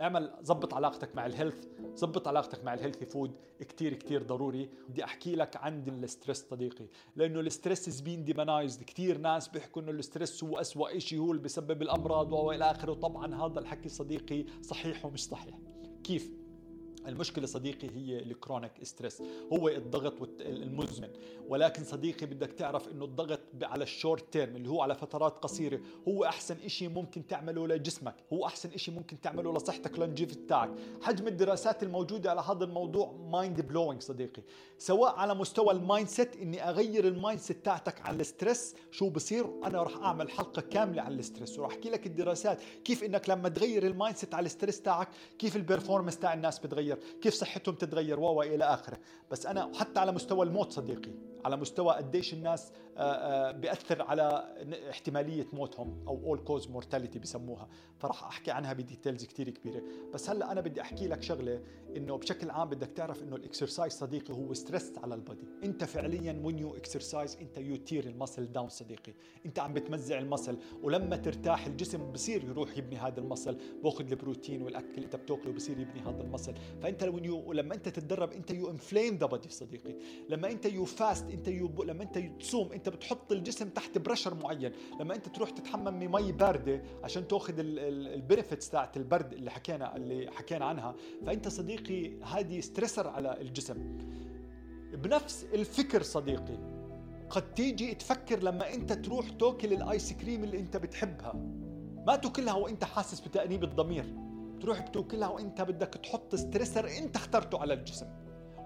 أعمل 0.00 0.32
ظبط 0.42 0.74
علاقتك 0.74 1.16
مع 1.16 1.26
ال 1.26 1.32
health 1.32 1.66
ظبط 1.96 2.28
علاقتك 2.28 2.64
مع 2.64 2.74
ال 2.74 2.78
healthy 2.78 3.06
food 3.06 3.34
كتير 3.60 3.94
كتير 3.94 4.22
ضروري. 4.22 4.70
بدي 4.88 5.04
أحكي 5.04 5.36
لك 5.36 5.56
عن 5.56 5.88
ال 5.88 5.97
stress 5.97 6.48
صديقي. 6.50 6.86
لأنه 7.16 7.40
ال 7.40 7.47
stress 7.47 7.88
is 7.88 8.00
being 8.00 8.24
demonized 8.24 8.82
كثير 8.82 9.18
ناس 9.18 9.48
بيحكوا 9.48 9.82
إنه 9.82 9.90
ال 9.90 9.98
stress 9.98 10.44
هو 10.44 10.56
اسوء 10.56 10.98
شيء 10.98 11.18
هو 11.18 11.30
اللي 11.30 11.42
بسبب 11.42 11.82
الأمراض 11.82 12.32
وإلى 12.32 12.70
آخره. 12.70 12.92
وطبعا 12.92 13.34
هذا 13.34 13.60
الحكي 13.60 13.88
صديقي 13.88 14.44
صحيح 14.62 15.06
ومش 15.06 15.24
صحيح. 15.24 15.58
كيف؟ 16.04 16.30
المشكلة 17.06 17.46
صديقي 17.46 17.88
هي 17.90 18.18
ال 18.18 18.25
chronic 18.25 18.72
stress 18.82 19.22
هو 19.52 19.68
الضغط 19.68 20.28
المزمن. 20.40 21.08
ولكن 21.48 21.84
صديقي 21.84 22.26
بدك 22.26 22.52
تعرف 22.52 22.88
إنه 22.88 23.04
الضغط 23.04 23.40
على 23.62 23.82
ال 23.82 23.90
short 23.90 24.32
term 24.32 24.56
اللي 24.56 24.68
هو 24.68 24.82
على 24.82 24.94
فترات 24.94 25.38
قصيرة 25.38 25.80
هو 26.08 26.24
أحسن 26.24 26.68
شيء 26.68 26.88
ممكن 26.88 27.26
تعمله 27.26 27.66
لجسمك 27.68 28.14
هو 28.32 28.46
أحسن 28.46 28.76
شيء 28.76 28.94
ممكن 28.94 29.20
تعمله 29.20 29.52
لصحتك 29.56 29.98
longevity 29.98 30.46
تاعك 30.46 30.70
حجم 31.02 31.26
الدراسات 31.28 31.82
الموجودة 31.82 32.30
على 32.30 32.40
هذا 32.40 32.64
الموضوع 32.64 33.12
mind 33.12 33.60
blowing 33.60 34.02
صديقي. 34.02 34.42
سواء 34.78 35.14
على 35.14 35.34
مستوى 35.34 35.72
ال 35.72 36.08
mindset 36.08 36.36
إني 36.36 36.68
أغير 36.68 37.08
ال 37.08 37.40
mindset 37.40 37.64
تاعتك 37.64 38.00
على 38.00 38.20
ال 38.20 38.28
stress 38.28 38.74
شو 38.90 39.08
بصير؟ 39.08 39.46
أنا 39.64 39.82
راح 39.82 39.96
أعمل 39.96 40.30
حلقة 40.30 40.62
كاملة 40.62 41.02
عن 41.02 41.12
ال 41.12 41.19
stress 41.19 41.58
وراح 41.58 41.70
أحكي 41.70 41.90
لك 41.90 42.06
الدراسات 42.06 42.58
كيف 42.84 43.04
إنك 43.04 43.30
لما 43.30 43.48
تغير 43.48 43.86
ال 43.86 44.16
mindset 44.16 44.34
على 44.34 44.46
ال 44.46 44.51
stress 44.51 44.82
تاعك 44.82 45.08
كيف 45.38 45.56
ال 45.56 45.61
performance 45.61 46.18
تاع 46.18 46.34
الناس 46.34 46.58
بتغير. 46.58 46.93
كيف 47.22 47.34
صحتهم 47.34 47.74
تتغير 47.74 48.20
و 48.20 48.42
إلى 48.42 48.64
آخره. 48.64 48.98
بس 49.30 49.46
أنا 49.46 49.72
حتى 49.74 50.00
على 50.00 50.12
مستوى 50.12 50.46
الموت 50.46 50.72
صديقي 50.72 51.33
على 51.44 51.56
مستوى 51.56 51.94
قديش 51.94 52.34
الناس 52.34 52.72
آه، 52.96 53.00
آه، 53.02 53.50
بيأثر 53.52 54.02
على 54.02 54.54
احتمالية 54.90 55.46
موتهم 55.52 56.04
أو 56.08 56.16
all 56.16 56.38
cause 56.38 56.68
mortality 56.68 57.18
بسموها. 57.18 57.68
فراح 57.98 58.24
أحكي 58.24 58.50
عنها 58.50 58.72
ب 58.72 58.79
details 58.79 59.24
كثير 59.24 59.50
كبيرة. 59.50 59.82
بس 60.14 60.30
هلأ 60.30 60.52
أنا 60.52 60.60
بدي 60.60 60.80
أحكي 60.80 61.08
لك 61.08 61.22
شغلة 61.22 61.62
إنه 61.96 62.16
بشكل 62.16 62.50
عام 62.50 62.68
بدك 62.68 62.88
تعرف 62.88 63.22
إنه 63.22 63.36
ال 63.36 63.42
exercise 63.42 63.92
صديقي 63.92 64.34
هو 64.34 64.54
stress 64.54 64.92
على 64.98 65.14
ال 65.14 65.20
body 65.20 65.46
أنت 65.64 65.84
فعليا 65.84 66.40
when 66.44 66.58
you 66.58 66.76
exercise 66.76 67.36
أنت 67.40 67.58
you 67.58 67.76
tear 67.76 68.04
ال 68.04 68.11
muscle 68.11 68.52
down 68.52 68.68
صديقي. 68.68 69.12
أنت 69.46 69.58
عم 69.58 69.74
بتمزع 69.74 70.18
ال 70.18 70.24
muscle 70.24 70.58
ولما 70.82 71.16
ترتاح 71.16 71.66
الجسم 71.66 72.12
بصير 72.12 72.44
يروح 72.44 72.78
يبني 72.78 72.96
هذا 72.96 73.20
ال 73.20 73.25
muscle 73.25 73.58
باخذ 73.82 74.10
البروتين 74.10 74.62
والأكل 74.62 74.94
اللي 74.94 75.04
أنت 75.04 75.16
بتأكله 75.16 75.52
بصير 75.52 75.78
يبني 75.78 76.00
هذا 76.00 76.22
ال 76.22 76.27
muscle 76.27 76.54
you 77.24 77.52
لما 77.52 77.74
أنت 77.74 77.88
تتدرب 77.88 78.32
أنت 78.32 78.50
you 78.50 78.70
inflame 78.70 79.16
the 79.16 79.26
body 79.26 79.48
صديقي. 79.48 79.94
لما 80.28 80.50
أنت 80.50 80.66
you 80.66 80.84
fast 80.84 81.33
انت 81.34 81.48
you 81.48 81.82
لما 81.84 82.02
انت 82.02 82.18
تصوم 82.18 82.72
انت 82.72 82.88
بتحط 82.88 83.32
الجسم 83.32 83.68
تحت 83.68 83.98
pressure 83.98 84.34
معين. 84.34 84.72
لما 85.00 85.14
انت 85.14 85.28
تروح 85.28 85.50
تتحمم 85.50 85.98
بمي 85.98 86.32
باردة 86.32 86.82
عشان 87.04 87.28
تاخذ 87.28 87.54
ال 87.58 87.70
benefits 87.70 88.70
تاعت 88.70 88.96
البرد 88.96 89.32
اللي 89.32 89.50
حكينا 89.50 89.96
اللي 89.96 90.30
حكينا 90.30 90.64
عنها 90.64 90.94
فانت 91.26 91.48
صديقي 91.48 92.22
هذه 92.22 92.60
stressor 92.60 93.08
على 93.08 93.40
الجسم. 93.40 93.98
بنفس 94.92 95.46
الفكر 95.54 96.02
صديقي 96.02 96.58
قد 97.30 97.54
تيجي 97.54 97.94
تفكر 97.94 98.42
لما 98.42 98.74
انت 98.74 98.92
تروح 98.92 99.28
تاكل 99.28 99.72
الايس 99.72 100.12
كريم 100.12 100.44
اللي 100.44 100.58
انت 100.58 100.76
بتحبها. 100.76 101.32
ما 102.06 102.16
تاكلها 102.16 102.54
وانت 102.54 102.84
حاسس 102.84 103.20
بتأنيب 103.20 103.64
الضمير. 103.64 104.04
تروح 104.60 104.80
بتاكلها 104.80 105.28
وانت 105.28 105.62
بدك 105.62 105.88
تحط 105.88 106.34
stressor 106.34 106.88
انت 106.98 107.16
اخترته 107.16 107.58
على 107.58 107.74
الجسم. 107.74 108.06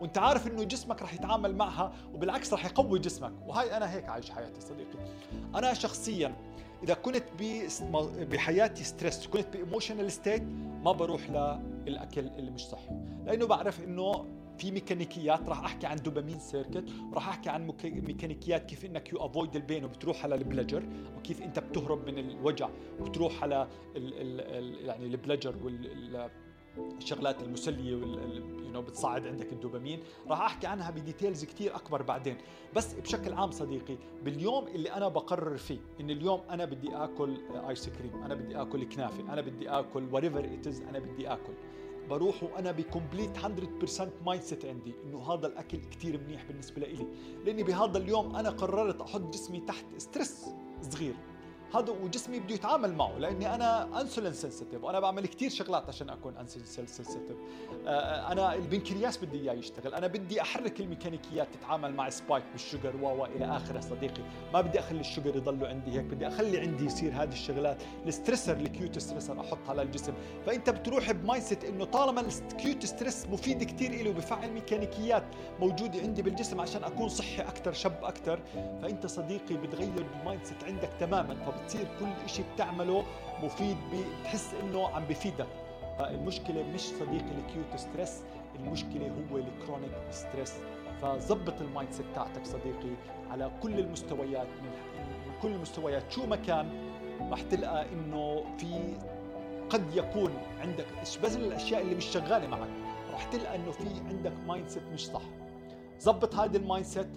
وانت 0.00 0.18
عارف 0.18 0.46
انه 0.46 0.64
جسمك 0.64 1.02
رح 1.02 1.14
يتعامل 1.14 1.56
معها 1.56 1.92
وبالعكس 2.14 2.52
رح 2.52 2.64
يقوي 2.64 2.98
جسمك. 2.98 3.32
وهاي 3.46 3.76
أنا 3.76 3.94
هيك 3.94 4.08
عايش 4.08 4.30
حياتي 4.30 4.60
صديقي. 4.60 4.98
أنا 5.54 5.74
شخصيا 5.74 6.36
إذا 6.82 6.94
كنت 6.94 7.24
بحياتي 8.20 8.84
stress 8.84 9.26
كنت 9.26 9.56
ب 9.56 9.62
emotional 9.62 10.12
state 10.12 10.42
ما 10.84 10.92
بروح 10.92 11.30
للأكل 11.86 12.26
اللي 12.26 12.50
مش 12.50 12.66
صحي. 12.66 12.90
لأنه 13.26 13.46
بعرف 13.46 13.84
إنه 13.84 14.38
في 14.58 14.70
ميكانيكيات 14.70 15.48
راح 15.48 15.64
أحكي 15.64 15.86
عن 15.86 15.96
dopamine 15.96 16.38
circuit 16.38 16.84
وراح 17.10 17.28
أحكي 17.28 17.50
عن 17.50 17.66
ميكانيكيات 17.84 18.66
كيف 18.66 18.84
إنك 18.84 19.12
you 19.12 19.18
avoid 19.26 19.56
ال 19.56 19.62
pain 19.62 19.84
وبتروح 19.84 20.24
على 20.24 20.34
ال 20.34 20.40
pleasure 20.40 20.82
وكيف 21.16 21.42
أنت 21.42 21.58
بتهرب 21.58 22.06
من 22.06 22.18
الوجع 22.18 22.68
وبتروح 23.00 23.42
على 23.42 23.68
ال 23.96 24.40
ال 24.50 24.86
يعني 24.86 25.06
ال 25.06 25.12
pleasure 25.12 25.56
وال 25.64 26.30
الشغلات 26.76 27.42
المسلية 27.42 27.96
وال 27.96 28.58
بتصعد 28.78 29.26
عندك 29.26 29.52
الدوبامين. 29.52 30.00
راح 30.28 30.40
أحكي 30.40 30.66
عنها 30.66 30.90
ب 30.90 30.97
details 30.97 31.44
كثير 31.44 31.76
أكبر 31.76 32.02
بعدين. 32.02 32.36
بس 32.76 32.94
بشكل 32.94 33.32
عام 33.32 33.50
صديقي 33.50 33.98
باليوم 34.24 34.66
اللي 34.66 34.92
أنا 34.92 35.08
بقرر 35.08 35.56
فيه 35.56 35.78
إن 36.00 36.10
اليوم 36.10 36.40
أنا 36.50 36.64
بدي 36.64 36.96
آكل 36.96 37.38
ايس 37.68 37.88
كريم 37.88 38.22
أنا 38.22 38.34
بدي 38.34 38.62
آكل 38.62 38.88
كنافة 38.88 39.32
أنا 39.32 39.40
بدي 39.40 39.70
آكل 39.70 40.08
whatever 40.12 40.44
it 40.44 40.62
is 40.62 40.80
أنا 40.80 40.98
بدي 40.98 41.32
آكل. 41.32 41.52
بروح 42.10 42.42
وأنا 42.42 42.72
ب 42.72 42.80
complete 42.80 43.38
100% 43.38 44.02
mindset 44.26 44.64
عندي 44.64 44.94
إنه 45.04 45.32
هذا 45.32 45.46
الأكل 45.46 45.78
كثير 45.78 46.20
منيح 46.20 46.44
بالنسبة 46.44 46.80
لي 46.80 47.06
لإني 47.44 47.62
بهذا 47.62 47.98
اليوم 47.98 48.36
أنا 48.36 48.50
قررت 48.50 49.00
أحط 49.00 49.20
جسمي 49.20 49.60
تحت 49.60 49.84
stress 49.96 50.46
صغير. 50.82 51.14
هذا 51.74 51.92
وجسمي 51.92 52.38
بده 52.38 52.54
يتعامل 52.54 52.94
معه 52.94 53.18
لأني 53.18 53.54
أنا 53.54 54.00
insulin 54.00 54.32
sensitive 54.32 54.84
وأنا 54.84 55.00
بعمل 55.00 55.26
كثير 55.26 55.50
شغلات 55.50 55.88
عشان 55.88 56.10
أكون 56.10 56.36
insulin 56.36 56.66
sensitive 56.66 57.36
آه، 57.86 58.32
أنا 58.32 58.54
البنكرياس 58.54 59.24
بدي 59.24 59.40
إياه 59.40 59.52
يشتغل 59.52 59.94
أنا 59.94 60.06
بدي 60.06 60.40
أحرك 60.40 60.80
الميكانيكيات 60.80 61.48
تتعامل 61.54 61.94
مع 61.94 62.10
spike 62.10 62.44
بال 62.52 62.65
sugar 62.65 62.96
و 63.02 63.24
إلى 63.24 63.44
آخره 63.56 63.80
صديقي. 63.80 64.22
ما 64.54 64.60
بدي 64.60 64.78
أخلي 64.78 65.00
ال 65.00 65.06
sugar 65.06 65.36
يضلوا 65.36 65.68
عندي 65.68 65.90
هيك 65.90 66.04
بدي 66.04 66.28
أخلي 66.28 66.60
عندي 66.60 66.84
يصير 66.84 67.12
هذه 67.12 67.32
الشغلات 67.32 67.82
ال 68.06 68.12
stressor 68.12 68.56
ال 68.56 68.63
acute 68.63 68.98
stressor 68.98 69.40
أحطها 69.40 69.74
للجسم. 69.74 70.12
فأنت 70.46 70.70
بتروح 70.70 71.12
ب 71.12 71.44
mindset 71.44 71.64
إنه 71.64 71.84
طالما 71.84 72.20
ال 72.50 72.56
acute 72.56 72.86
stress 72.86 73.26
مفيد 73.26 73.62
كثير 73.64 73.90
إلي 73.90 74.10
وبفعل 74.10 74.50
ميكانيكيات 74.50 75.24
موجودة 75.60 76.00
عندي 76.00 76.22
بالجسم 76.22 76.60
عشان 76.60 76.84
أكون 76.84 77.08
صحي 77.08 77.42
أكثر 77.42 77.72
شب 77.72 78.04
أكثر 78.04 78.40
فأنت 78.82 79.06
صديقي 79.06 79.54
بتغير 79.56 80.06
ال 80.20 80.44
mindset 80.44 80.64
عندك 80.64 80.90
تماما. 81.00 81.57
بتصير 81.62 81.86
كل 82.00 82.28
شيء 82.28 82.44
بتعمله 82.54 83.04
مفيد 83.42 83.76
بتحس 83.92 84.54
إنه 84.62 84.88
عم 84.88 85.04
بفيدك. 85.04 85.46
فالمشكلة 85.98 86.62
مش 86.62 86.80
صديقي 86.80 87.30
ال 87.38 87.45
acute 87.45 87.76
stress 87.76 88.22
المشكلة 88.58 89.12
هو 89.32 89.38
ال 89.38 89.45
chronic 89.45 89.90
stress. 90.10 90.54
فظبط 91.02 91.60
ال 91.60 91.92
mindset 91.92 92.06
تاعتك 92.14 92.46
صديقي 92.46 92.94
على 93.30 93.50
كل 93.62 93.78
المستويات 93.78 94.46
من 94.62 94.70
كل 95.42 95.48
المستويات. 95.48 96.12
شو 96.12 96.26
ما 96.26 96.36
كان 96.36 96.68
رح 97.30 97.42
تلقى 97.42 97.92
إنه 97.92 98.44
في 98.58 98.96
قد 99.70 99.96
يكون 99.96 100.30
عندك 100.60 100.86
بس 101.24 101.36
الأشياء 101.36 101.82
اللي 101.82 101.94
مش 101.94 102.04
شغالة 102.04 102.46
معك 102.46 102.68
رح 103.12 103.24
تلقى 103.24 103.56
إنه 103.56 103.70
في 103.70 103.84
عندك 104.08 104.32
mindset 104.46 104.82
مش 104.92 105.06
صح. 105.06 105.22
ظبط 106.02 106.34
هذا 106.34 106.56
ال 106.56 106.86
mindset. 106.86 107.08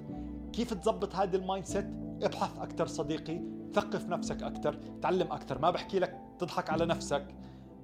كيف 0.54 0.73
تظبط 0.73 1.15
هذا 1.15 1.38
ال 1.38 1.65
mindset؟ 1.65 1.86
ابحث 2.23 2.60
أكثر 2.60 2.88
صديقي 2.88 3.39
ثقف 3.73 4.10
نفسك 4.10 4.43
أكثر 4.43 4.73
تعلم 5.01 5.31
أكثر 5.31 5.60
ما 5.60 5.71
بحكي 5.71 5.99
لك 5.99 6.21
تضحك 6.39 6.69
على 6.69 6.86
نفسك 6.86 7.27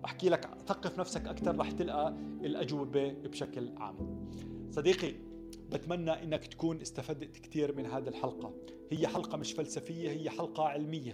بحكي 0.04 0.30
لك 0.30 0.50
ثقف 0.68 1.00
نفسك 1.00 1.28
أكثر 1.28 1.58
رح 1.58 1.72
تلقى 1.72 2.16
الأجوبة 2.42 3.10
بشكل 3.12 3.72
عام. 3.78 4.28
صديقي 4.72 5.14
بتمنى 5.72 6.24
إنك 6.24 6.48
تكون 6.48 6.82
استفدت 6.82 7.38
كثير 7.38 7.76
من 7.76 7.86
هذه 7.86 8.08
الحلقة. 8.08 8.54
هي 8.92 9.08
حلقة 9.08 9.38
مش 9.38 9.54
فلسفية 9.54 10.10
هي 10.10 10.30
حلقة 10.30 10.64
علمية. 10.64 11.14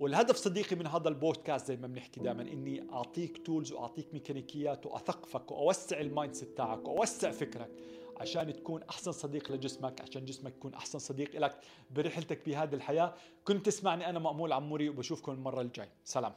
والهدف 0.00 0.36
صديقي 0.36 0.76
من 0.76 0.86
هذا 0.86 1.08
البودكاست 1.08 1.66
زي 1.66 1.76
ما 1.76 1.86
بنحكي 1.86 2.20
دائما 2.20 2.42
إني 2.42 2.90
أعطيك 2.92 3.46
tools 3.46 3.72
وأعطيك 3.72 4.14
ميكانيكيات 4.14 4.86
وأثقفك 4.86 5.50
وأوسع 5.50 6.00
ال 6.00 6.34
mindset 6.34 6.56
تاعك 6.56 6.88
وأوسع 6.88 7.30
فكرك. 7.30 7.70
عشان 8.20 8.52
تكون 8.52 8.82
أحسن 8.82 9.12
صديق 9.12 9.52
لجسمك 9.52 10.00
عشان 10.00 10.24
جسمك 10.24 10.52
يكون 10.56 10.74
أحسن 10.74 10.98
صديق 10.98 11.36
لك 11.36 11.60
برحلتك 11.90 12.46
بهذه 12.46 12.74
الحياة 12.74 13.14
كنت 13.44 13.66
تسمعني 13.66 14.10
أنا 14.10 14.18
مأمول 14.18 14.52
عموري 14.52 14.88
وبشوفكم 14.88 15.32
المرة 15.32 15.60
الجاي 15.60 15.88
سلام. 16.04 16.32